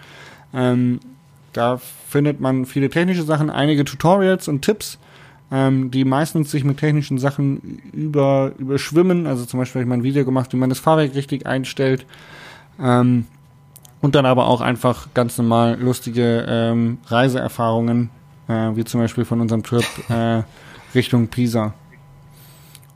Ähm, 0.54 1.00
da 1.52 1.78
findet 1.78 2.38
man 2.38 2.64
viele 2.64 2.90
technische 2.90 3.24
Sachen, 3.24 3.50
einige 3.50 3.84
Tutorials 3.84 4.46
und 4.46 4.62
Tipps, 4.62 5.00
ähm, 5.50 5.90
die 5.90 6.04
meistens 6.04 6.52
sich 6.52 6.62
mit 6.62 6.76
technischen 6.76 7.18
Sachen 7.18 7.82
über, 7.92 8.52
überschwimmen. 8.56 9.26
Also 9.26 9.44
zum 9.44 9.58
Beispiel 9.58 9.80
habe 9.80 9.86
ich 9.86 9.88
mal 9.88 9.96
ein 9.96 10.04
Video 10.04 10.24
gemacht, 10.24 10.52
wie 10.52 10.58
man 10.58 10.68
das 10.68 10.78
Fahrwerk 10.78 11.16
richtig 11.16 11.44
einstellt. 11.48 12.06
Ähm, 12.80 13.26
und 14.00 14.14
dann 14.14 14.26
aber 14.26 14.46
auch 14.46 14.60
einfach 14.60 15.08
ganz 15.12 15.38
normal 15.38 15.76
lustige 15.80 16.46
ähm, 16.48 16.98
Reiseerfahrungen, 17.04 18.10
äh, 18.46 18.76
wie 18.76 18.84
zum 18.84 19.00
Beispiel 19.00 19.24
von 19.24 19.40
unserem 19.40 19.64
Trip 19.64 19.84
äh, 20.08 20.44
Richtung 20.94 21.26
Pisa. 21.26 21.74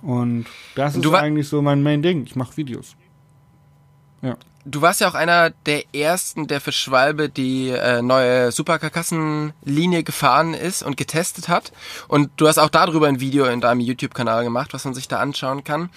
Und 0.07 0.47
das 0.77 0.95
ist 0.95 1.05
eigentlich 1.05 1.49
so 1.49 1.63
mein 1.63 1.83
Main 1.83 2.01
Ding. 2.01 2.27
Ich 2.27 2.37
mache 2.37 2.57
Videos. 2.57 2.95
Ja. 4.23 4.37
Du 4.65 4.81
warst 4.81 5.01
ja 5.01 5.09
auch 5.09 5.15
einer 5.15 5.51
der 5.51 5.83
ersten, 5.95 6.47
der 6.47 6.61
für 6.61 6.71
Schwalbe 6.71 7.29
die 7.29 7.71
äh, 7.71 8.03
neue 8.03 8.53
Superkarkassenlinie 8.53 10.05
gefahren 10.05 10.55
ist 10.55 10.85
und 10.85 10.97
getestet 10.97 11.49
hat. 11.49 11.73
Und 12.07 12.31
du 12.37 12.47
hast 12.47 12.59
auch 12.59 12.71
darüber 12.71 13.09
ein 13.09 13.19
Video 13.19 13.47
in 13.47 13.61
deinem 13.61 13.81
YouTube-Kanal 13.81 14.45
gemacht, 14.45 14.75
was 14.75 14.85
man 14.85 14.95
sich 14.95 15.09
da 15.09 15.19
anschauen 15.19 15.65
kann. 15.65 15.91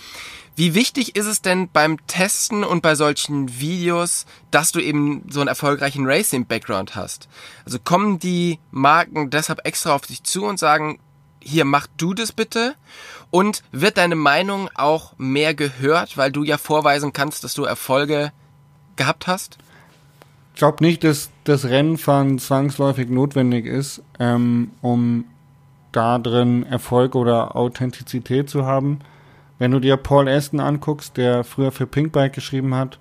Wie 0.55 0.73
wichtig 0.73 1.15
ist 1.15 1.27
es 1.27 1.43
denn 1.43 1.69
beim 1.69 2.05
Testen 2.07 2.63
und 2.63 2.81
bei 2.81 2.95
solchen 2.95 3.59
Videos, 3.59 4.25
dass 4.49 4.71
du 4.71 4.79
eben 4.79 5.23
so 5.29 5.39
einen 5.39 5.49
erfolgreichen 5.49 6.07
Racing-Background 6.07 6.95
hast? 6.95 7.29
Also 7.63 7.77
kommen 7.77 8.17
die 8.17 8.59
Marken 8.71 9.29
deshalb 9.29 9.67
extra 9.67 9.93
auf 9.93 10.01
dich 10.01 10.23
zu 10.23 10.45
und 10.45 10.57
sagen, 10.57 10.99
hier 11.41 11.65
mach 11.65 11.87
du 11.97 12.13
das 12.13 12.31
bitte? 12.31 12.75
Und 13.31 13.63
wird 13.71 13.97
deine 13.97 14.15
Meinung 14.15 14.69
auch 14.73 15.13
mehr 15.17 15.53
gehört, 15.53 16.17
weil 16.17 16.31
du 16.31 16.43
ja 16.43 16.57
vorweisen 16.57 17.13
kannst, 17.13 17.43
dass 17.43 17.53
du 17.53 17.63
Erfolge 17.63 18.31
gehabt 18.95 19.27
hast? 19.27 19.57
Ich 20.53 20.59
glaube 20.59 20.83
nicht, 20.83 21.03
dass 21.03 21.29
das 21.43 21.65
Rennfahren 21.65 22.39
zwangsläufig 22.39 23.09
notwendig 23.09 23.65
ist, 23.65 24.01
ähm, 24.19 24.71
um 24.81 25.25
da 25.91 26.19
drin 26.19 26.65
Erfolg 26.65 27.15
oder 27.15 27.55
Authentizität 27.55 28.49
zu 28.49 28.65
haben. 28.65 28.99
Wenn 29.57 29.71
du 29.71 29.79
dir 29.79 29.97
Paul 29.97 30.27
Aston 30.27 30.59
anguckst, 30.59 31.17
der 31.17 31.43
früher 31.43 31.71
für 31.71 31.87
Pinkbike 31.87 32.33
geschrieben 32.33 32.75
hat, 32.75 32.99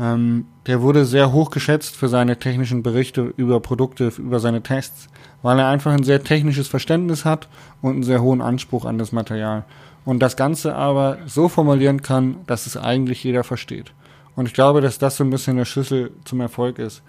ähm, 0.00 0.46
der 0.66 0.80
wurde 0.80 1.04
sehr 1.04 1.32
hoch 1.32 1.50
geschätzt 1.50 1.96
für 1.96 2.08
seine 2.08 2.38
technischen 2.38 2.82
Berichte 2.82 3.32
über 3.36 3.60
Produkte, 3.60 4.12
über 4.18 4.40
seine 4.40 4.62
Tests 4.62 5.08
weil 5.42 5.58
er 5.58 5.68
einfach 5.68 5.92
ein 5.92 6.02
sehr 6.02 6.22
technisches 6.22 6.68
Verständnis 6.68 7.24
hat 7.24 7.48
und 7.82 7.92
einen 7.92 8.02
sehr 8.02 8.22
hohen 8.22 8.40
Anspruch 8.40 8.84
an 8.84 8.98
das 8.98 9.12
Material. 9.12 9.64
Und 10.04 10.20
das 10.20 10.36
Ganze 10.36 10.74
aber 10.74 11.18
so 11.26 11.48
formulieren 11.48 12.02
kann, 12.02 12.36
dass 12.46 12.66
es 12.66 12.76
eigentlich 12.76 13.22
jeder 13.22 13.44
versteht. 13.44 13.92
Und 14.34 14.46
ich 14.46 14.54
glaube, 14.54 14.80
dass 14.80 14.98
das 14.98 15.16
so 15.16 15.24
ein 15.24 15.30
bisschen 15.30 15.56
der 15.56 15.64
Schlüssel 15.64 16.12
zum 16.24 16.40
Erfolg 16.40 16.78
ist. 16.78 17.02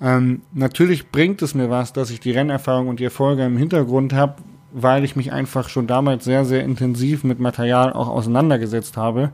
Ähm, 0.00 0.42
natürlich 0.52 1.10
bringt 1.10 1.40
es 1.40 1.54
mir 1.54 1.70
was, 1.70 1.92
dass 1.92 2.10
ich 2.10 2.20
die 2.20 2.32
Rennerfahrung 2.32 2.88
und 2.88 3.00
die 3.00 3.04
Erfolge 3.04 3.44
im 3.44 3.56
Hintergrund 3.56 4.12
habe, 4.12 4.36
weil 4.72 5.04
ich 5.04 5.16
mich 5.16 5.32
einfach 5.32 5.68
schon 5.68 5.86
damals 5.86 6.24
sehr, 6.24 6.44
sehr 6.44 6.64
intensiv 6.64 7.24
mit 7.24 7.38
Material 7.38 7.92
auch 7.92 8.08
auseinandergesetzt 8.08 8.96
habe. 8.96 9.30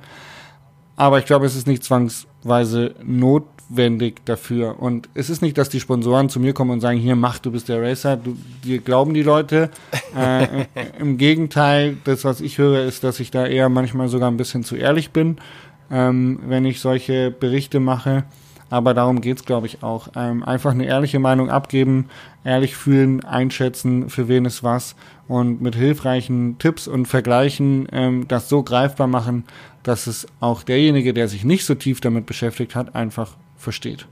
Aber 1.01 1.19
ich 1.19 1.25
glaube, 1.25 1.47
es 1.47 1.57
ist 1.57 1.67
nicht 1.67 1.83
zwangsweise 1.83 2.95
not, 3.03 3.47
notwendig 3.71 4.25
dafür. 4.25 4.81
Und 4.81 5.09
es 5.15 5.31
ist 5.31 5.43
nicht, 5.43 5.57
dass 5.59 5.69
die 5.69 5.81
Sponsoren 5.81 6.29
zu 6.29 6.41
mir 6.41 6.53
kommen 6.53 6.71
und 6.71 6.81
sagen, 6.81 6.99
hier 6.99 7.17
mach, 7.17 7.39
du 7.39 7.51
bist 7.51 7.69
der 7.69 7.83
Racer. 7.83 8.17
Du, 8.17 8.37
dir 8.65 8.79
glauben 8.79 9.15
die 9.15 9.23
Leute. 9.23 9.71
Äh, 10.17 10.67
Im 10.99 11.19
Gegenteil, 11.19 11.97
das, 12.05 12.25
was 12.25 12.41
ich 12.41 12.59
höre, 12.59 12.85
ist, 12.85 13.05
dass 13.05 13.21
ich 13.21 13.31
da 13.31 13.47
eher 13.47 13.69
manchmal 13.69 14.09
sogar 14.09 14.31
ein 14.31 14.37
bisschen 14.37 14.65
zu 14.65 14.75
ehrlich 14.75 15.11
bin, 15.11 15.39
ähm, 15.91 16.41
wenn 16.47 16.65
ich 16.65 16.81
solche 16.81 17.31
Berichte 17.31 17.79
mache. 17.79 18.25
Aber 18.71 18.95
darum 18.95 19.21
geht's, 19.21 19.45
glaube 19.45 19.67
ich, 19.67 19.83
auch. 19.83 20.09
Ähm, 20.15 20.45
einfach 20.45 20.71
eine 20.71 20.87
ehrliche 20.87 21.19
Meinung 21.19 21.51
abgeben, 21.51 22.09
ehrlich 22.45 22.77
fühlen, 22.77 23.25
einschätzen, 23.25 24.09
für 24.09 24.29
wen 24.29 24.47
es 24.47 24.63
was 24.63 24.95
und 25.27 25.61
mit 25.61 25.75
hilfreichen 25.75 26.57
Tipps 26.59 26.89
und 26.89 27.07
Vergleichen 27.07 27.89
ähm, 27.93 28.29
das 28.29 28.49
so 28.49 28.63
greifbar 28.63 29.09
machen, 29.09 29.45
dass 29.83 30.07
es 30.07 30.27
auch 30.39 30.63
derjenige, 30.63 31.13
der 31.13 31.29
sich 31.29 31.45
nicht 31.45 31.65
so 31.65 31.75
tief 31.75 32.01
damit 32.01 32.27
beschäftigt 32.27 32.75
hat, 32.75 32.95
einfach 32.95 33.37
versteht. 33.57 34.07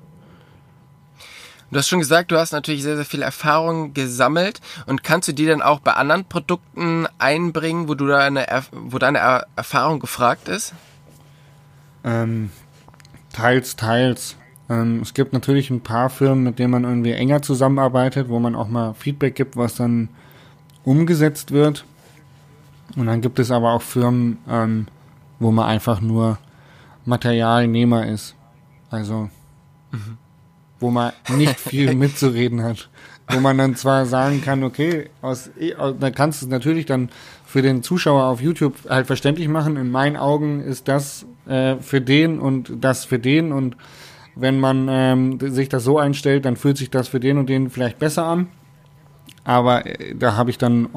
Du 1.71 1.77
hast 1.77 1.89
schon 1.89 1.99
gesagt, 1.99 2.31
du 2.31 2.39
hast 2.39 2.53
natürlich 2.53 2.83
sehr, 2.83 2.97
sehr 2.97 3.05
viel 3.05 3.21
Erfahrung 3.21 3.93
gesammelt 3.93 4.61
und 4.87 5.05
kannst 5.05 5.29
du 5.29 5.33
die 5.33 5.45
dann 5.45 5.61
auch 5.61 5.81
bei 5.81 5.93
anderen 5.93 6.25
Produkten 6.25 7.07
einbringen, 7.19 7.89
wo 7.89 7.95
du 7.95 8.07
deine, 8.07 8.47
wo 8.73 8.99
deine 8.99 9.45
Erfahrung 9.55 10.01
gefragt 10.01 10.49
ist? 10.49 10.73
Ähm, 12.05 12.51
teils, 13.35 13.77
teils. 13.77 14.38
Ähm, 14.71 15.01
es 15.01 15.15
gibt 15.15 15.33
natürlich 15.33 15.71
ein 15.71 15.81
paar 15.81 16.11
Firmen, 16.11 16.45
mit 16.45 16.59
denen 16.59 16.71
man 16.71 16.85
irgendwie 16.85 17.13
enger 17.13 17.43
zusammenarbeitet, 17.43 18.29
wo 18.29 18.39
man 18.39 18.55
auch 18.55 18.69
mal 18.69 18.95
Feedback 18.95 19.35
gibt, 19.35 19.57
was 19.57 19.77
dann 19.77 20.09
umgesetzt 20.85 21.53
wird. 21.53 21.85
Und 22.97 23.07
dann 23.07 23.21
gibt 23.21 23.39
es 23.39 23.51
aber 23.51 23.73
auch 23.73 23.83
Firmen, 23.83 24.39
ähm, 24.49 24.87
wo 25.39 25.51
man 25.51 25.67
einfach 25.67 26.01
nur 26.01 26.39
Materialnehmer 27.05 28.07
ist. 28.07 28.35
Also, 28.91 29.31
mhm. 29.93 30.19
wo 30.81 30.91
man 30.91 31.13
nicht 31.29 31.59
viel 31.59 31.95
mitzureden 31.97 32.63
hat. 32.63 32.89
wo 33.31 33.41
man 33.41 33.59
dann 33.59 33.77
zwar 33.77 34.07
sagen 34.07 34.41
kann, 34.43 34.65
okay, 34.65 35.11
aus, 35.21 35.51
da 36.01 36.11
kannst 36.11 36.41
du 36.41 36.47
es 36.47 36.51
natürlich 36.51 36.87
dann 36.87 37.11
für 37.45 37.61
den 37.61 37.83
Zuschauer 37.83 38.25
auf 38.25 38.41
YouTube 38.41 38.75
halt 38.89 39.07
verständlich 39.07 39.49
machen. 39.49 39.77
In 39.77 39.91
meinen 39.91 40.17
Augen 40.17 40.61
ist 40.61 40.89
das 40.89 41.27
äh, 41.47 41.77
für 41.77 42.01
den 42.01 42.41
und 42.41 42.73
das 42.81 43.05
für 43.05 43.19
den 43.19 43.53
und 43.53 43.77
wenn 44.41 44.61
man 44.61 44.87
ähm, 44.89 45.39
sich 45.41 45.69
das 45.69 45.85
so 45.85 45.99
einstellt, 45.99 46.45
dann 46.45 46.57
fühlt 46.57 46.77
sich 46.77 46.91
das 46.91 47.09
für 47.09 47.21
den 47.21 47.39
und 47.39 47.49
den 47.49 47.71
vielleicht 47.71 47.99
besser 47.99 48.25
an. 48.25 48.49
Aber 49.45 49.87
äh, 49.87 50.15
da 50.15 50.37
habe 50.37 50.51
ich 50.51 50.59
dann 50.59 50.89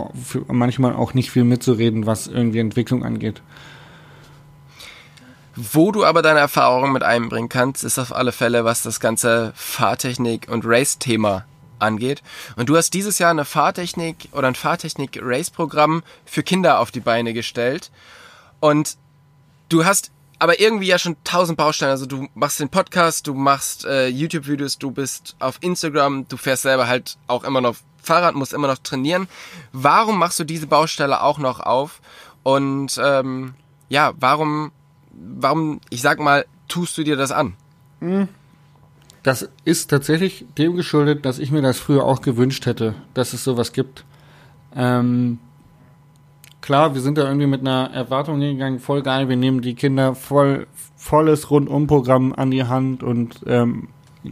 manchmal 0.48 0.94
auch 0.94 1.14
nicht 1.14 1.32
viel 1.32 1.44
mitzureden, 1.44 2.06
was 2.06 2.28
irgendwie 2.28 2.60
Entwicklung 2.60 3.04
angeht. 3.04 3.42
Wo 5.56 5.92
du 5.92 6.06
aber 6.06 6.22
deine 6.22 6.40
Erfahrungen 6.40 6.94
mit 6.94 7.04
einbringen 7.04 7.50
kannst, 7.50 7.84
ist 7.84 8.00
auf 8.00 8.16
alle 8.16 8.32
Fälle, 8.32 8.64
was 8.64 8.84
das 8.84 9.00
ganze 9.00 9.52
Fahrtechnik 9.56 10.48
und 10.50 10.64
Race-Thema 10.66 11.46
angeht. 11.80 12.22
Und 12.56 12.70
du 12.70 12.78
hast 12.78 12.94
dieses 12.94 13.20
Jahr 13.20 13.32
eine 13.32 13.44
Fahrtechnik 13.44 14.30
oder 14.32 14.48
ein 14.48 14.56
Fahrtechnik-Race-Programm 14.56 16.04
für 16.26 16.44
Kinder 16.44 16.80
auf 16.80 16.92
die 16.92 17.00
Beine 17.00 17.34
gestellt. 17.34 17.92
Und 18.60 18.98
du 19.70 19.84
hast 19.84 20.12
aber 20.42 20.60
irgendwie 20.60 20.88
ja 20.88 20.98
schon 20.98 21.18
tausend 21.24 21.56
Bausteine. 21.56 21.92
Also 21.92 22.08
du 22.08 22.28
machst 22.34 22.60
den 22.60 22.70
Podcast, 22.70 23.28
du 23.28 23.36
machst 23.36 23.86
äh, 23.86 24.08
YouTube-Videos, 24.08 24.80
du 24.80 24.90
bist 24.90 25.36
auf 25.38 25.60
Instagram, 25.62 26.28
du 26.28 26.36
fährst 26.36 26.64
selber 26.64 26.88
halt 26.88 27.18
auch 27.28 27.44
immer 27.44 27.62
noch 27.62 27.76
Fahrrad, 28.02 28.34
musst 28.34 28.52
immer 28.52 28.68
noch 28.68 28.80
trainieren. 28.80 29.28
Warum 29.72 30.18
machst 30.18 30.40
du 30.40 30.44
diese 30.44 30.66
Baustelle 30.66 31.22
auch 31.22 31.38
noch 31.38 31.60
auf? 31.60 32.02
Und 32.42 33.00
ähm, 33.04 33.54
ja, 33.88 34.14
warum, 34.20 34.72
warum, 35.12 35.80
ich 35.92 36.02
sag 36.02 36.20
mal, 36.20 36.48
tust 36.68 36.98
du 36.98 37.04
dir 37.04 37.18
das 37.18 37.32
an? 37.32 37.54
Hm. 38.00 38.28
Das 39.22 39.48
ist 39.64 39.92
tatsächlich 39.92 40.46
dem 40.58 40.76
geschuldet, 40.76 41.24
dass 41.24 41.38
ich 41.38 41.52
mir 41.52 41.62
das 41.62 41.78
früher 41.78 42.04
auch 42.04 42.24
gewünscht 42.24 42.66
hätte, 42.66 42.96
dass 43.14 43.34
es 43.34 43.44
sowas 43.44 43.74
gibt. 43.74 44.06
Ähm, 44.76 45.38
klar, 46.62 46.94
wir 46.94 47.02
sind 47.02 47.18
da 47.18 47.26
irgendwie 47.26 47.48
mit 47.48 47.62
einer 47.62 47.92
Erwartung 47.92 48.40
hingegangen, 48.40 48.80
voll 48.80 49.02
geil, 49.02 49.28
wir 49.30 49.36
nehmen 49.36 49.62
die 49.62 49.76
Kinder 49.76 50.16
voll, 50.16 50.68
volles 50.96 51.50
Rundumprogramm 51.50 52.34
an 52.34 52.52
die 52.52 52.64
Hand 52.64 53.04
und 53.04 53.42
ähm, 53.48 53.90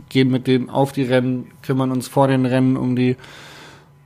gehen 0.09 0.29
mit 0.29 0.47
denen 0.47 0.69
auf 0.69 0.91
die 0.91 1.03
Rennen, 1.03 1.47
kümmern 1.63 1.91
uns 1.91 2.07
vor 2.07 2.27
den 2.27 2.45
Rennen 2.45 2.77
um 2.77 2.95
die. 2.95 3.17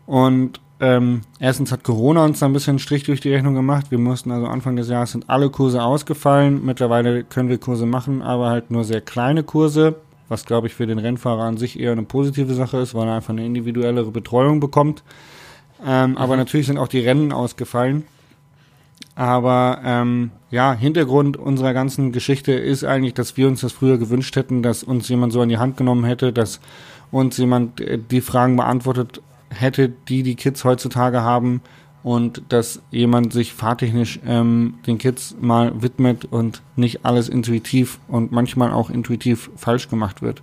Und 0.05 0.59
ähm, 0.79 1.21
erstens 1.39 1.71
hat 1.71 1.83
Corona 1.83 2.25
uns 2.25 2.39
da 2.39 2.45
ein 2.45 2.53
bisschen 2.53 2.71
einen 2.71 2.79
Strich 2.79 3.03
durch 3.03 3.21
die 3.21 3.33
Rechnung 3.33 3.53
gemacht. 3.53 3.91
Wir 3.91 3.99
mussten 3.99 4.31
also 4.31 4.47
Anfang 4.47 4.75
des 4.75 4.89
Jahres 4.89 5.11
sind 5.11 5.29
alle 5.29 5.49
Kurse 5.49 5.83
ausgefallen. 5.83 6.65
Mittlerweile 6.65 7.23
können 7.23 7.49
wir 7.49 7.57
Kurse 7.57 7.85
machen, 7.85 8.21
aber 8.21 8.49
halt 8.49 8.71
nur 8.71 8.83
sehr 8.83 9.01
kleine 9.01 9.43
Kurse, 9.43 9.95
was 10.29 10.45
glaube 10.45 10.67
ich 10.67 10.73
für 10.73 10.87
den 10.87 10.99
Rennfahrer 10.99 11.43
an 11.43 11.57
sich 11.57 11.79
eher 11.79 11.91
eine 11.91 12.03
positive 12.03 12.53
Sache 12.53 12.77
ist, 12.77 12.95
weil 12.95 13.07
er 13.07 13.15
einfach 13.15 13.33
eine 13.33 13.45
individuellere 13.45 14.11
Betreuung 14.11 14.59
bekommt. 14.59 15.03
Ähm, 15.85 16.11
mhm. 16.11 16.17
Aber 16.17 16.37
natürlich 16.37 16.67
sind 16.67 16.77
auch 16.77 16.87
die 16.87 16.99
Rennen 16.99 17.31
ausgefallen. 17.31 18.03
Aber 19.15 19.79
ähm, 19.83 20.31
ja, 20.49 20.73
Hintergrund 20.73 21.37
unserer 21.37 21.73
ganzen 21.73 22.11
Geschichte 22.11 22.53
ist 22.53 22.83
eigentlich, 22.83 23.13
dass 23.13 23.37
wir 23.37 23.47
uns 23.47 23.61
das 23.61 23.71
früher 23.71 23.97
gewünscht 23.97 24.35
hätten, 24.35 24.63
dass 24.63 24.83
uns 24.83 25.07
jemand 25.07 25.33
so 25.33 25.41
an 25.41 25.49
die 25.49 25.57
Hand 25.57 25.77
genommen 25.77 26.03
hätte, 26.03 26.33
dass 26.33 26.59
uns 27.11 27.37
jemand 27.37 27.79
äh, 27.79 27.99
die 27.99 28.21
Fragen 28.21 28.55
beantwortet 28.55 29.21
hätte, 29.49 29.89
die 29.89 30.23
die 30.23 30.35
Kids 30.35 30.63
heutzutage 30.63 31.21
haben 31.21 31.61
und 32.01 32.41
dass 32.49 32.81
jemand 32.91 33.33
sich 33.33 33.53
fahrtechnisch 33.53 34.19
ähm, 34.25 34.75
den 34.87 34.97
Kids 34.97 35.35
mal 35.39 35.81
widmet 35.81 36.25
und 36.25 36.61
nicht 36.75 37.05
alles 37.05 37.29
intuitiv 37.29 37.99
und 38.07 38.31
manchmal 38.31 38.71
auch 38.71 38.89
intuitiv 38.89 39.51
falsch 39.55 39.89
gemacht 39.89 40.21
wird. 40.21 40.41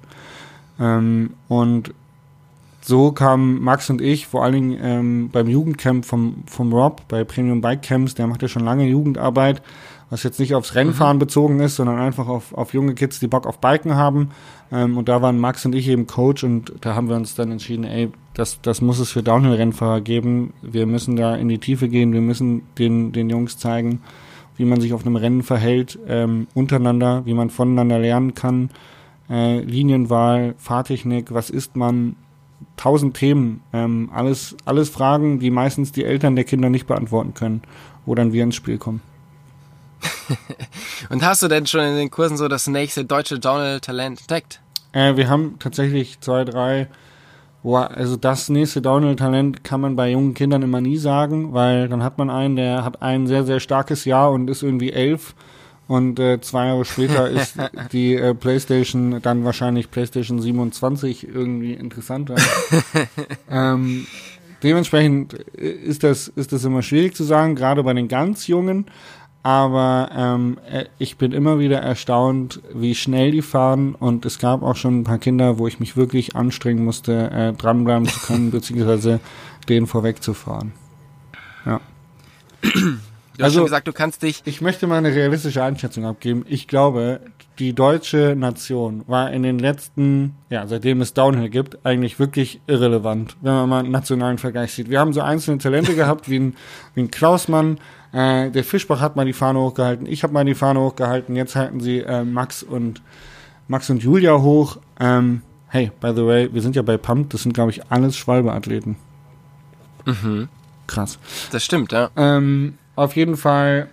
Ähm, 0.79 1.35
und 1.49 1.93
so 2.91 3.13
kamen 3.13 3.63
Max 3.63 3.89
und 3.89 4.03
ich, 4.03 4.27
vor 4.27 4.43
allen 4.43 4.53
Dingen 4.53 4.79
ähm, 4.83 5.31
beim 5.31 5.49
Jugendcamp 5.49 6.05
vom, 6.05 6.43
vom 6.47 6.73
Rob, 6.73 7.03
bei 7.07 7.23
Premium 7.23 7.61
Bike 7.61 7.83
Camps, 7.83 8.15
der 8.17 8.27
macht 8.27 8.43
ja 8.43 8.49
schon 8.49 8.65
lange 8.65 8.85
Jugendarbeit, 8.85 9.63
was 10.11 10.25
jetzt 10.25 10.41
nicht 10.41 10.57
aufs 10.57 10.75
Rennfahren 10.75 11.17
mhm. 11.17 11.21
bezogen 11.21 11.61
ist, 11.61 11.77
sondern 11.77 12.01
einfach 12.01 12.27
auf, 12.27 12.53
auf 12.53 12.75
junge 12.75 12.95
Kids, 12.95 13.21
die 13.21 13.29
Bock 13.29 13.47
auf 13.47 13.61
Biken 13.61 13.95
haben. 13.95 14.31
Ähm, 14.73 14.99
und 14.99 15.09
da 15.09 15.23
waren 15.23 15.39
Max 15.39 15.65
und 15.65 15.73
ich 15.73 15.87
eben 15.87 16.09
Coach 16.09 16.43
und 16.43 16.73
da 16.81 16.97
haben 16.97 17.09
wir 17.09 17.15
uns 17.15 17.37
dann 17.37 17.53
entschieden, 17.53 17.85
ey, 17.85 18.11
das, 18.35 18.61
das 18.61 18.81
muss 18.81 18.99
es 18.99 19.13
für 19.13 19.23
Downhill-Rennfahrer 19.23 20.01
geben. 20.01 20.53
Wir 20.61 20.87
müssen 20.87 21.15
da 21.15 21.37
in 21.37 21.49
die 21.49 21.59
Tiefe 21.59 21.89
gehen, 21.89 22.13
wir 22.13 22.21
müssen 22.21 22.63
den, 22.77 23.13
den 23.13 23.31
Jungs 23.31 23.57
zeigen, 23.57 24.03
wie 24.57 24.65
man 24.65 24.81
sich 24.81 24.93
auf 24.93 25.07
einem 25.07 25.15
Rennen 25.15 25.45
verhält, 25.45 25.97
ähm, 26.09 26.49
untereinander, 26.55 27.25
wie 27.25 27.35
man 27.35 27.51
voneinander 27.51 28.01
lernen 28.01 28.35
kann. 28.35 28.71
Äh, 29.31 29.61
Linienwahl, 29.61 30.57
Fahrtechnik, 30.59 31.33
was 31.33 31.51
ist 31.51 31.77
man, 31.77 32.17
tausend 32.77 33.17
Themen, 33.17 33.63
ähm, 33.73 34.11
alles, 34.13 34.57
alles 34.65 34.89
Fragen, 34.89 35.39
die 35.39 35.51
meistens 35.51 35.93
die 35.93 36.05
Eltern 36.05 36.37
der 36.37 36.45
Kinder 36.45 36.71
nicht 36.71 36.87
beantworten 36.87 37.35
können, 37.35 37.63
wo 38.07 38.15
dann 38.15 38.33
wir 38.33 38.43
ins 38.43 38.55
Spiel 38.55 38.79
kommen. 38.79 39.03
Und 41.11 41.25
hast 41.25 41.43
du 41.43 41.49
denn 41.49 41.67
schon 41.67 41.81
in 41.81 41.97
den 41.97 42.11
Kursen 42.11 42.37
so 42.37 42.49
das 42.49 42.67
nächste 42.67 43.05
deutsche 43.05 43.39
Downhill-Talent 43.39 44.21
entdeckt? 44.21 44.61
Äh, 44.93 45.17
wir 45.17 45.29
haben 45.29 45.57
tatsächlich 45.59 46.21
zwei, 46.21 46.45
drei, 46.45 46.89
wo, 47.63 47.77
also 47.77 48.17
das 48.17 48.49
nächste 48.49 48.81
Downhill-Talent 48.81 49.65
kann 49.65 49.81
man 49.81 49.97
bei 49.97 50.11
jungen 50.11 50.35
Kindern 50.35 50.63
immer 50.63 50.81
nie 50.81 50.97
sagen, 50.97 51.53
weil 51.53 51.89
dann 51.89 52.03
hat 52.03 52.19
man 52.19 52.31
einen, 52.31 52.57
der 52.57 52.85
hat 52.85 53.03
ein 53.03 53.27
sehr, 53.27 53.45
sehr 53.45 53.61
starkes 53.61 54.05
Jahr 54.05 54.31
und 54.33 54.49
ist 54.49 54.63
irgendwie 54.63 54.93
elf 54.93 55.35
und 55.91 56.21
äh, 56.21 56.41
zwei 56.41 56.67
Jahre 56.67 56.85
später 56.85 57.29
ist 57.29 57.57
die 57.91 58.15
äh, 58.15 58.33
PlayStation 58.33 59.21
dann 59.23 59.45
wahrscheinlich 59.45 59.91
PlayStation 59.91 60.41
27 60.41 61.27
irgendwie 61.27 61.73
interessanter. 61.73 62.37
ähm, 63.51 64.07
dementsprechend 64.63 65.33
ist 65.33 66.05
das, 66.05 66.29
ist 66.29 66.53
das 66.53 66.65
immer 66.65 66.83
schwierig 66.83 67.17
zu 67.17 67.25
sagen, 67.25 67.57
gerade 67.57 67.83
bei 67.83 67.93
den 67.93 68.07
ganz 68.07 68.47
Jungen. 68.47 68.87
Aber 69.43 70.11
ähm, 70.15 70.59
äh, 70.71 70.85
ich 70.99 71.17
bin 71.17 71.33
immer 71.33 71.59
wieder 71.59 71.79
erstaunt, 71.81 72.61
wie 72.73 72.95
schnell 72.95 73.33
die 73.33 73.43
fahren. 73.43 73.97
Und 73.97 74.25
es 74.25 74.39
gab 74.39 74.63
auch 74.63 74.77
schon 74.77 75.01
ein 75.01 75.05
paar 75.05 75.19
Kinder, 75.19 75.59
wo 75.59 75.67
ich 75.67 75.81
mich 75.81 75.97
wirklich 75.97 76.37
anstrengen 76.37 76.85
musste, 76.85 77.33
äh, 77.33 77.53
dranbleiben 77.53 78.07
zu 78.07 78.21
können, 78.21 78.51
beziehungsweise 78.53 79.19
denen 79.69 79.89
vorwegzufahren. 79.89 80.71
Ja. 81.67 81.81
Du 83.41 83.45
also, 83.45 83.55
hast 83.55 83.61
schon 83.61 83.65
gesagt, 83.65 83.89
du 83.89 83.93
kannst 83.93 84.23
dich. 84.23 84.43
Ich 84.45 84.61
möchte 84.61 84.87
mal 84.87 84.99
eine 84.99 85.15
realistische 85.15 85.63
Einschätzung 85.63 86.05
abgeben. 86.05 86.45
Ich 86.47 86.69
glaube, 86.69 87.21
die 87.59 87.73
deutsche 87.73 88.35
Nation 88.37 89.03
war 89.07 89.33
in 89.33 89.43
den 89.43 89.59
letzten, 89.59 90.35
ja, 90.51 90.67
seitdem 90.67 91.01
es 91.01 91.15
Downhill 91.15 91.49
gibt, 91.49 91.79
eigentlich 91.87 92.19
wirklich 92.19 92.61
irrelevant, 92.67 93.39
wenn 93.41 93.55
man 93.55 93.69
mal 93.71 93.79
einen 93.79 93.93
nationalen 93.93 94.37
Vergleich 94.37 94.75
sieht. 94.75 94.91
Wir 94.91 95.01
haben 95.01 95.15
so 95.15 95.23
einzelne 95.23 95.57
Talente 95.57 95.95
gehabt, 95.95 96.29
wie 96.29 96.39
ein, 96.39 96.57
wie 96.95 97.01
ein 97.01 97.11
Klausmann, 97.11 97.79
äh, 98.13 98.51
der 98.51 98.63
Fischbach 98.63 99.01
hat 99.01 99.17
mal 99.17 99.25
die 99.25 99.33
Fahne 99.33 99.59
hochgehalten, 99.59 100.05
ich 100.05 100.23
habe 100.23 100.35
mal 100.35 100.45
die 100.45 100.55
Fahne 100.55 100.81
hochgehalten, 100.81 101.35
jetzt 101.35 101.57
halten 101.57 101.81
sie 101.81 102.01
äh, 102.01 102.25
Max 102.25 102.63
und 102.63 103.01
Max 103.69 103.89
und 103.89 104.03
Julia 104.03 104.39
hoch. 104.39 104.77
Ähm, 104.99 105.41
hey, 105.69 105.91
by 105.99 106.13
the 106.15 106.27
way, 106.27 106.53
wir 106.53 106.61
sind 106.61 106.77
ja 106.77 106.83
bei 106.83 106.99
Pump, 106.99 107.31
das 107.31 107.45
sind, 107.45 107.55
glaube 107.55 107.71
ich, 107.71 107.91
alles 107.91 108.19
Schwalbe-Athleten. 108.19 108.97
Mhm. 110.05 110.49
Krass. 110.87 111.19
Das 111.53 111.65
stimmt, 111.65 111.93
ja. 111.93 112.11
Ähm, 112.17 112.75
auf 113.01 113.17
jeden 113.17 113.37
Fall, 113.37 113.89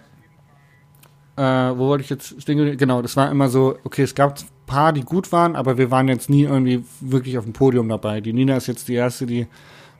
äh, 1.37 1.41
wo 1.41 1.87
wollte 1.87 2.03
ich 2.03 2.09
jetzt 2.09 2.41
stehen? 2.41 2.77
Genau, 2.77 3.01
das 3.01 3.15
war 3.15 3.31
immer 3.31 3.47
so, 3.47 3.77
okay, 3.85 4.03
es 4.03 4.13
gab 4.13 4.37
ein 4.37 4.45
paar, 4.65 4.91
die 4.91 5.01
gut 5.01 5.31
waren, 5.31 5.55
aber 5.55 5.77
wir 5.77 5.91
waren 5.91 6.09
jetzt 6.09 6.29
nie 6.29 6.43
irgendwie 6.43 6.83
wirklich 6.99 7.37
auf 7.37 7.45
dem 7.45 7.53
Podium 7.53 7.87
dabei. 7.87 8.19
Die 8.19 8.33
Nina 8.33 8.57
ist 8.57 8.67
jetzt 8.67 8.89
die 8.89 8.95
erste, 8.95 9.25
die 9.25 9.47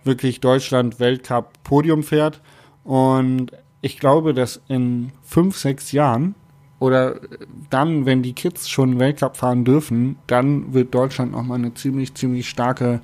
wirklich 0.04 0.42
Deutschland 0.42 1.00
Weltcup 1.00 1.54
Podium 1.64 2.04
fährt. 2.04 2.42
Und 2.84 3.52
ich 3.80 3.98
glaube, 3.98 4.34
dass 4.34 4.62
in 4.68 5.14
fünf, 5.24 5.58
sechs 5.58 5.94
Jahren 5.94 6.36
oder 6.80 7.22
dann, 7.70 8.06
wenn 8.06 8.24
die 8.24 8.34
Kids 8.34 8.68
schon 8.68 9.00
Weltcup 9.00 9.38
fahren 9.38 9.64
dürfen, 9.64 10.18
dann 10.28 10.74
wird 10.74 10.94
Deutschland 10.94 11.32
nochmal 11.32 11.60
eine 11.60 11.74
ziemlich, 11.74 12.14
ziemlich 12.14 12.50
starke 12.50 13.00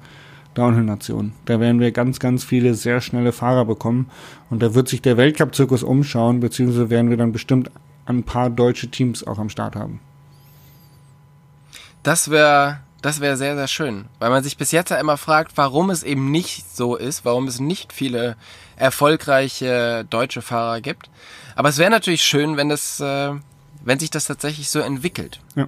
Downhill-Nation. 0.53 1.33
Da 1.45 1.59
werden 1.59 1.79
wir 1.79 1.91
ganz, 1.91 2.19
ganz 2.19 2.43
viele 2.43 2.73
sehr 2.73 3.01
schnelle 3.01 3.31
Fahrer 3.31 3.65
bekommen. 3.65 4.09
Und 4.49 4.61
da 4.61 4.73
wird 4.73 4.87
sich 4.87 5.01
der 5.01 5.17
Weltcup-Zirkus 5.17 5.83
umschauen, 5.83 6.39
beziehungsweise 6.39 6.89
werden 6.89 7.09
wir 7.09 7.17
dann 7.17 7.31
bestimmt 7.31 7.71
ein 8.05 8.23
paar 8.23 8.49
deutsche 8.49 8.89
Teams 8.89 9.25
auch 9.25 9.39
am 9.39 9.49
Start 9.49 9.75
haben. 9.75 9.99
Das 12.03 12.29
wäre 12.29 12.79
das 13.03 13.19
wäre 13.19 13.35
sehr, 13.35 13.55
sehr 13.55 13.67
schön. 13.67 14.05
Weil 14.19 14.29
man 14.29 14.43
sich 14.43 14.55
bis 14.55 14.71
jetzt 14.71 14.89
ja 14.89 14.97
immer 14.97 15.17
fragt, 15.17 15.57
warum 15.57 15.89
es 15.89 16.03
eben 16.03 16.31
nicht 16.31 16.73
so 16.73 16.95
ist, 16.95 17.25
warum 17.25 17.47
es 17.47 17.59
nicht 17.59 17.91
viele 17.91 18.37
erfolgreiche 18.77 20.05
deutsche 20.09 20.41
Fahrer 20.41 20.79
gibt. 20.79 21.09
Aber 21.55 21.67
es 21.67 21.77
wäre 21.77 21.91
natürlich 21.91 22.23
schön, 22.23 22.55
wenn 22.55 22.69
das, 22.69 23.01
äh, 23.01 23.33
wenn 23.83 23.99
sich 23.99 24.09
das 24.09 24.25
tatsächlich 24.25 24.69
so 24.69 24.79
entwickelt. 24.79 25.41
Ja. 25.55 25.67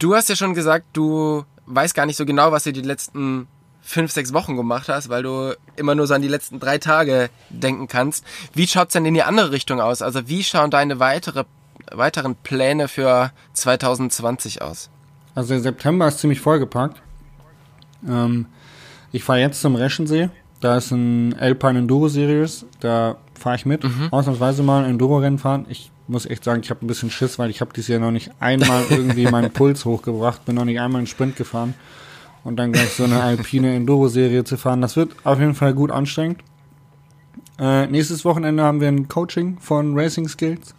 Du 0.00 0.16
hast 0.16 0.28
ja 0.28 0.34
schon 0.34 0.54
gesagt, 0.54 0.86
du 0.92 1.44
weiß 1.66 1.94
gar 1.94 2.06
nicht 2.06 2.16
so 2.16 2.24
genau, 2.26 2.52
was 2.52 2.64
du 2.64 2.72
die 2.72 2.80
letzten 2.82 3.46
fünf, 3.82 4.12
sechs 4.12 4.32
Wochen 4.32 4.56
gemacht 4.56 4.88
hast, 4.88 5.08
weil 5.08 5.22
du 5.22 5.54
immer 5.76 5.94
nur 5.94 6.06
so 6.06 6.14
an 6.14 6.22
die 6.22 6.28
letzten 6.28 6.60
drei 6.60 6.78
Tage 6.78 7.30
denken 7.50 7.88
kannst. 7.88 8.24
Wie 8.54 8.66
schaut's 8.66 8.92
denn 8.92 9.04
in 9.06 9.14
die 9.14 9.22
andere 9.24 9.50
Richtung 9.50 9.80
aus? 9.80 10.02
Also 10.02 10.28
wie 10.28 10.44
schauen 10.44 10.70
deine 10.70 11.00
weitere, 11.00 11.44
weiteren 11.90 12.36
Pläne 12.36 12.86
für 12.88 13.32
2020 13.54 14.62
aus? 14.62 14.88
Also 15.34 15.54
der 15.54 15.62
September 15.62 16.06
ist 16.08 16.18
ziemlich 16.20 16.40
vollgepackt. 16.40 17.02
Ähm, 18.08 18.46
Ich 19.12 19.24
fahre 19.24 19.40
jetzt 19.40 19.60
zum 19.60 19.74
Reschensee. 19.74 20.30
Da 20.60 20.76
ist 20.76 20.90
ein 20.92 21.34
Alpine 21.38 21.80
Enduro 21.80 22.08
Series. 22.08 22.64
Da 22.80 23.16
fahre 23.34 23.56
ich 23.56 23.66
mit. 23.66 23.82
Mhm. 23.84 24.08
Ausnahmsweise 24.12 24.62
mal 24.62 24.84
ein 24.84 24.90
Enduro-Rennen 24.90 25.38
fahren. 25.38 25.66
Ich 25.68 25.90
muss 26.12 26.26
echt 26.26 26.44
sagen, 26.44 26.60
ich 26.62 26.70
habe 26.70 26.84
ein 26.84 26.86
bisschen 26.86 27.10
Schiss, 27.10 27.38
weil 27.38 27.50
ich 27.50 27.60
habe 27.60 27.72
dieses 27.74 27.88
Jahr 27.88 27.98
noch 27.98 28.10
nicht 28.10 28.30
einmal 28.38 28.84
irgendwie 28.88 29.26
meinen 29.26 29.50
Puls 29.52 29.84
hochgebracht, 29.84 30.44
bin 30.44 30.54
noch 30.54 30.64
nicht 30.64 30.80
einmal 30.80 30.98
einen 30.98 31.06
Sprint 31.08 31.36
gefahren. 31.36 31.74
Und 32.44 32.56
dann 32.56 32.72
gleich 32.72 32.90
so 32.90 33.04
eine 33.04 33.22
alpine 33.22 33.74
Enduro-Serie 33.74 34.44
zu 34.44 34.56
fahren. 34.56 34.80
Das 34.80 34.96
wird 34.96 35.14
auf 35.24 35.38
jeden 35.38 35.54
Fall 35.54 35.74
gut 35.74 35.92
anstrengend. 35.92 36.42
Äh, 37.58 37.86
nächstes 37.86 38.24
Wochenende 38.24 38.64
haben 38.64 38.80
wir 38.80 38.88
ein 38.88 39.06
Coaching 39.06 39.58
von 39.58 39.96
Racing 39.96 40.28
Skills 40.28 40.74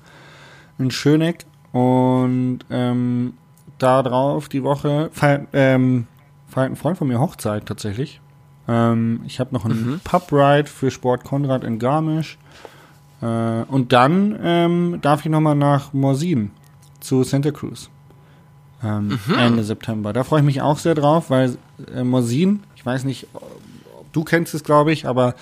in 0.78 0.92
Schöneck. 0.92 1.46
Und 1.72 2.60
ähm, 2.70 3.34
da 3.78 4.04
drauf 4.04 4.50
die 4.50 4.64
Woche 4.64 5.10
feiert, 5.14 5.48
ähm, 5.54 6.08
feiert 6.48 6.72
ein 6.72 6.76
Freund 6.76 6.98
von 6.98 7.08
mir 7.08 7.20
Hochzeit 7.20 7.66
tatsächlich. 7.66 8.20
Ähm, 8.68 9.22
ich 9.26 9.40
habe 9.40 9.54
noch 9.54 9.66
einen 9.66 9.92
mhm. 9.92 10.02
Pub-Ride 10.04 10.70
für 10.70 10.92
Sport 10.92 11.24
Konrad 11.24 11.64
in 11.64 11.80
Garmisch. 11.80 12.38
Äh, 13.24 13.64
und 13.70 13.94
dann 13.94 14.38
ähm, 14.42 15.00
darf 15.02 15.26
ich 15.26 15.32
nochmal 15.32 15.56
nach 15.56 15.94
Morsin 15.94 16.52
zu 17.00 17.24
Santa 17.24 17.52
Cruz. 17.52 17.90
Ähm, 18.84 19.20
mhm. 19.28 19.38
Ende 19.38 19.64
September. 19.64 20.12
Da 20.12 20.24
freue 20.24 20.42
ich 20.42 20.46
mich 20.46 20.62
auch 20.62 20.78
sehr 20.78 20.96
drauf, 20.96 21.30
weil 21.30 21.58
äh, 21.96 22.04
Morsin, 22.04 22.64
ich 22.76 22.86
weiß 22.86 23.06
nicht, 23.06 23.28
du 24.12 24.24
kennst 24.24 24.54
es, 24.54 24.64
glaube 24.64 24.92
ich, 24.92 25.08
aber 25.08 25.36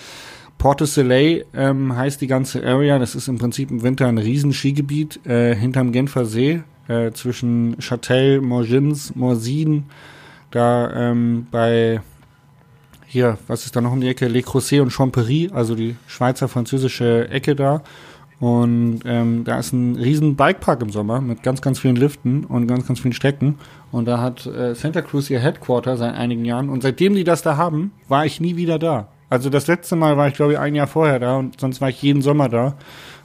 Porto 0.59 0.85
Soleil 0.85 1.45
ähm, 1.55 1.95
heißt 1.95 2.21
die 2.21 2.27
ganze 2.27 2.63
Area. 2.63 2.99
Das 2.99 3.15
ist 3.15 3.27
im 3.27 3.39
Prinzip 3.39 3.71
im 3.71 3.81
Winter 3.81 4.07
ein 4.07 4.19
riesen 4.19 4.53
Skigebiet 4.53 5.25
äh, 5.25 5.55
hinterm 5.55 5.91
Genfer 5.91 6.25
See 6.25 6.61
äh, 6.87 7.11
zwischen 7.13 7.77
Châtel, 7.79 8.41
Morgins, 8.41 9.15
Morsin. 9.15 9.85
Da 10.51 10.91
ähm, 10.93 11.47
bei 11.49 12.01
hier, 13.11 13.37
was 13.47 13.65
ist 13.65 13.75
da 13.75 13.81
noch 13.81 13.91
um 13.91 13.99
die 13.99 14.07
Ecke? 14.07 14.29
Le 14.29 14.41
Creuset 14.41 14.79
und 14.79 14.89
Champery, 14.89 15.49
also 15.53 15.75
die 15.75 15.97
Schweizer-französische 16.07 17.27
Ecke 17.29 17.57
da. 17.57 17.81
Und 18.39 19.01
ähm, 19.05 19.43
da 19.43 19.59
ist 19.59 19.73
ein 19.73 19.97
riesen 19.97 20.37
Bikepark 20.37 20.81
im 20.81 20.91
Sommer 20.91 21.19
mit 21.19 21.43
ganz, 21.43 21.61
ganz 21.61 21.77
vielen 21.77 21.97
Liften 21.97 22.45
und 22.45 22.67
ganz, 22.67 22.87
ganz 22.87 23.01
vielen 23.01 23.13
Strecken. 23.13 23.59
Und 23.91 24.05
da 24.05 24.21
hat 24.21 24.45
äh, 24.45 24.73
Santa 24.75 25.01
Cruz 25.01 25.29
ihr 25.29 25.39
Headquarter 25.39 25.97
seit 25.97 26.15
einigen 26.15 26.45
Jahren. 26.45 26.69
Und 26.69 26.83
seitdem 26.83 27.13
die 27.13 27.25
das 27.25 27.41
da 27.41 27.57
haben, 27.57 27.91
war 28.07 28.25
ich 28.25 28.39
nie 28.39 28.55
wieder 28.55 28.79
da. 28.79 29.09
Also 29.29 29.49
das 29.49 29.67
letzte 29.67 29.97
Mal 29.97 30.15
war 30.15 30.29
ich, 30.29 30.33
glaube 30.33 30.53
ich, 30.53 30.59
ein 30.59 30.73
Jahr 30.73 30.87
vorher 30.87 31.19
da 31.19 31.35
und 31.35 31.59
sonst 31.59 31.81
war 31.81 31.89
ich 31.89 32.01
jeden 32.01 32.21
Sommer 32.21 32.47
da. 32.47 32.75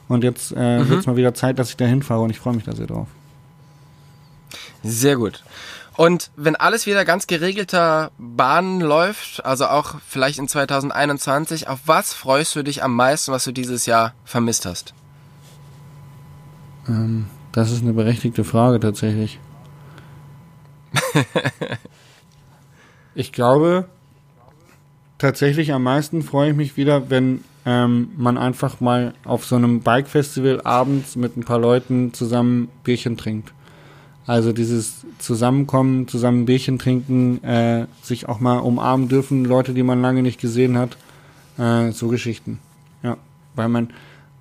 Und 0.09 0.25
jetzt 0.25 0.53
äh, 0.57 0.81
mhm. 0.81 0.89
wird 0.89 1.01
es 1.01 1.07
mal 1.07 1.17
wieder 1.17 1.33
Zeit, 1.33 1.61
dass 1.61 1.71
ich 1.71 1.77
da 1.77 1.85
hinfahre 1.85 2.23
und 2.23 2.31
ich 2.31 2.41
freue 2.41 2.55
mich 2.55 2.65
da 2.65 2.73
sehr 2.73 2.87
drauf. 2.89 3.09
Sehr 4.83 5.17
gut. 5.17 5.45
Und 5.97 6.31
wenn 6.37 6.57
alles 6.57 6.87
wieder 6.87 7.05
ganz 7.05 7.27
geregelter 7.27 8.11
Bahn 8.19 8.81
läuft, 8.81 9.45
also 9.45 9.67
auch 9.67 9.95
vielleicht 10.07 10.39
in 10.39 10.47
2021, 10.47 11.69
auf 11.69 11.81
was 11.87 12.13
freust 12.13 12.55
du 12.55 12.63
dich 12.63 12.83
am 12.83 12.95
meisten, 12.95 13.33
was 13.33 13.45
du 13.45 13.53
dieses 13.53 13.87
Jahr 13.87 14.13
vermisst 14.25 14.67
hast? 14.67 14.93
Ähm, 16.87 17.27
das 17.53 17.73
ist 17.73 17.83
eine 17.83 17.95
berechtigte 17.95 18.45
Frage 18.45 18.79
tatsächlich. 18.79 19.41
ich 23.15 23.33
glaube, 23.33 23.89
tatsächlich 25.17 25.73
am 25.73 25.83
meisten 25.83 26.23
freue 26.23 26.51
ich 26.51 26.57
mich 26.57 26.77
wieder, 26.77 27.09
wenn 27.09 27.43
ähm, 27.65 28.11
man 28.17 28.37
einfach 28.37 28.81
mal 28.81 29.15
auf 29.25 29.47
so 29.47 29.57
einem 29.57 29.81
Bike-Festival 29.81 30.61
abends 30.63 31.17
mit 31.17 31.39
ein 31.39 31.45
paar 31.45 31.59
Leuten 31.59 32.13
zusammen 32.13 32.69
Bierchen 32.85 33.17
trinkt. 33.17 33.53
Also 34.27 34.53
dieses 34.53 35.05
Zusammenkommen, 35.19 36.09
zusammen 36.09 36.47
Bierchen 36.47 36.79
trinken, 36.79 37.43
äh, 37.45 37.87
sich 38.03 38.29
auch 38.29 38.41
mal 38.41 38.59
umarmen 38.59 39.09
dürfen, 39.09 39.45
Leute, 39.45 39.73
die 39.73 39.85
man 39.85 40.03
lange 40.03 40.23
nicht 40.23 40.41
gesehen 40.41 40.77
hat, 40.77 40.97
äh, 41.59 41.93
so 41.93 42.09
Geschichten. 42.09 42.59
Ja, 43.05 43.17
weil 43.55 43.69
man, 43.69 43.91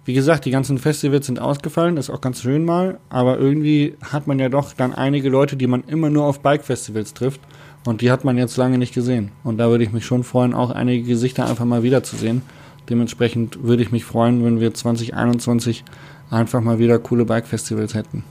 wie 0.05 0.13
gesagt, 0.13 0.45
die 0.45 0.51
ganzen 0.51 0.79
Festivals 0.79 1.27
sind 1.27 1.39
ausgefallen, 1.39 1.97
ist 1.97 2.09
auch 2.09 2.21
ganz 2.21 2.41
schön 2.41 2.65
mal, 2.65 2.97
aber 3.09 3.37
irgendwie 3.37 3.95
hat 4.01 4.25
man 4.25 4.39
ja 4.39 4.49
doch 4.49 4.73
dann 4.73 4.93
einige 4.93 5.29
Leute, 5.29 5.55
die 5.55 5.67
man 5.67 5.83
immer 5.83 6.09
nur 6.09 6.25
auf 6.25 6.39
Bike-Festivals 6.39 7.13
trifft. 7.13 7.41
Und 7.85 8.01
die 8.01 8.09
hat 8.09 8.25
man 8.25 8.35
jetzt 8.37 8.57
lange 8.57 8.79
nicht 8.79 8.95
gesehen. 8.95 9.31
Und 9.43 9.59
da 9.59 9.69
würde 9.69 9.83
ich 9.83 9.93
mich 9.93 10.07
schon 10.07 10.23
freuen, 10.23 10.55
auch 10.55 10.71
einige 10.71 11.07
Gesichter 11.07 11.45
einfach 11.45 11.65
mal 11.65 11.83
wiederzusehen. 11.83 12.41
Dementsprechend 12.89 13.63
würde 13.63 13.83
ich 13.83 13.91
mich 13.91 14.05
freuen, 14.05 14.43
wenn 14.43 14.59
wir 14.59 14.73
2021 14.73 15.83
einfach 16.31 16.61
mal 16.61 16.79
wieder 16.79 16.97
coole 16.97 17.25
Bike-Festivals 17.25 17.93
hätten. 17.93 18.23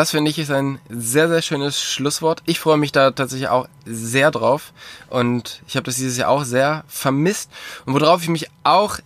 Das 0.00 0.12
finde 0.12 0.30
ich 0.30 0.38
ist 0.38 0.50
ein 0.50 0.78
sehr, 0.88 1.28
sehr 1.28 1.42
schönes 1.42 1.78
Schlusswort. 1.78 2.42
Ich 2.46 2.58
freue 2.58 2.78
mich 2.78 2.90
da 2.90 3.10
tatsächlich 3.10 3.50
auch 3.50 3.68
sehr 3.84 4.30
drauf. 4.30 4.72
Und 5.10 5.60
ich 5.68 5.76
habe 5.76 5.84
das 5.84 5.96
dieses 5.96 6.16
Jahr 6.16 6.30
auch 6.30 6.44
sehr 6.44 6.84
vermisst. 6.88 7.50
Und 7.84 7.92
worauf 7.92 8.22
ich 8.22 8.30
mich 8.30 8.46
auch 8.64 8.98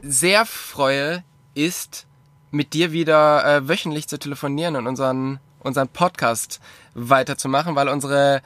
sehr 0.00 0.46
freue, 0.46 1.24
ist 1.56 2.06
mit 2.52 2.72
dir 2.72 2.92
wieder 2.92 3.44
äh, 3.44 3.68
wöchentlich 3.68 4.06
zu 4.06 4.16
telefonieren 4.16 4.76
und 4.76 4.86
unseren, 4.86 5.40
unseren 5.58 5.88
Podcast 5.88 6.60
weiterzumachen, 6.94 7.74
weil 7.74 7.88
unsere, 7.88 8.40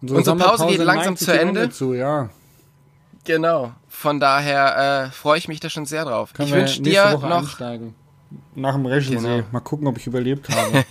unsere, 0.00 0.18
unsere 0.18 0.36
Pause 0.36 0.66
geht 0.68 0.78
langsam 0.78 1.16
zu 1.16 1.36
Ende. 1.36 1.70
Zu, 1.70 1.94
ja. 1.94 2.30
Genau. 3.24 3.72
Von 3.88 4.20
daher 4.20 5.06
äh, 5.06 5.10
freue 5.10 5.38
ich 5.38 5.48
mich 5.48 5.58
da 5.58 5.68
schon 5.68 5.86
sehr 5.86 6.04
drauf. 6.04 6.34
Können 6.34 6.50
ich 6.50 6.54
wünsche 6.54 6.82
dir 6.82 7.18
noch. 7.18 7.40
Einsteigen. 7.40 7.96
Nach 8.54 8.74
dem 8.74 8.86
Reschensee. 8.86 9.36
Genau. 9.36 9.46
Mal 9.52 9.60
gucken, 9.60 9.86
ob 9.86 9.96
ich 9.96 10.06
überlebt 10.06 10.48
habe. 10.48 10.84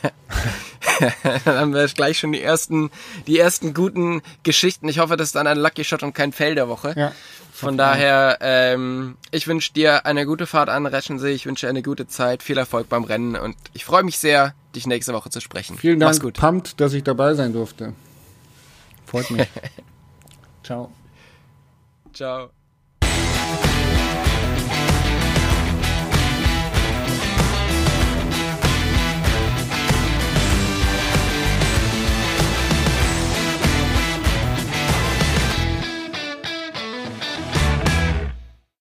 dann 1.46 1.56
haben 1.58 1.74
wir 1.74 1.88
gleich 1.88 2.20
schon 2.20 2.32
die 2.32 2.42
ersten, 2.42 2.92
die 3.28 3.40
ersten 3.40 3.74
guten 3.74 4.22
Geschichten. 4.44 4.88
Ich 4.88 5.00
hoffe, 5.00 5.18
das 5.18 5.30
ist 5.30 5.36
dann 5.36 5.48
ein 5.48 5.58
Lucky 5.58 5.84
Shot 5.84 6.04
und 6.04 6.14
kein 6.14 6.32
Fail 6.32 6.56
der 6.56 6.68
Woche. 6.68 6.94
Ja. 6.98 7.12
Von 7.54 7.78
daher, 7.78 8.40
ähm, 8.42 9.16
ich 9.32 9.48
wünsche 9.48 9.74
dir 9.74 10.06
eine 10.06 10.26
gute 10.26 10.48
Fahrt 10.48 10.70
an 10.70 10.86
Reschensee. 10.86 11.32
Ich 11.32 11.46
wünsche 11.46 11.66
dir 11.66 11.70
eine 11.70 11.84
gute 11.84 12.08
Zeit, 12.08 12.44
viel 12.44 12.58
Erfolg 12.58 12.90
beim 12.90 13.04
Rennen 13.04 13.36
und 13.36 13.56
ich 13.74 13.86
freue 13.86 14.04
mich 14.04 14.18
sehr, 14.18 14.54
dich 14.76 14.88
nächste 14.88 15.14
Woche 15.14 15.30
zu 15.30 15.40
sprechen. 15.40 15.78
Vielen 15.78 16.00
Dank, 16.00 16.10
Mach's 16.10 16.20
gut. 16.20 16.34
Pumpt, 16.40 16.82
dass 16.82 16.94
ich 16.94 17.04
dabei 17.04 17.36
sein 17.36 17.54
durfte. 17.54 17.94
Freut 19.06 19.30
mich. 19.32 19.48
Ciao. 20.64 20.92
Ciao. 22.14 22.50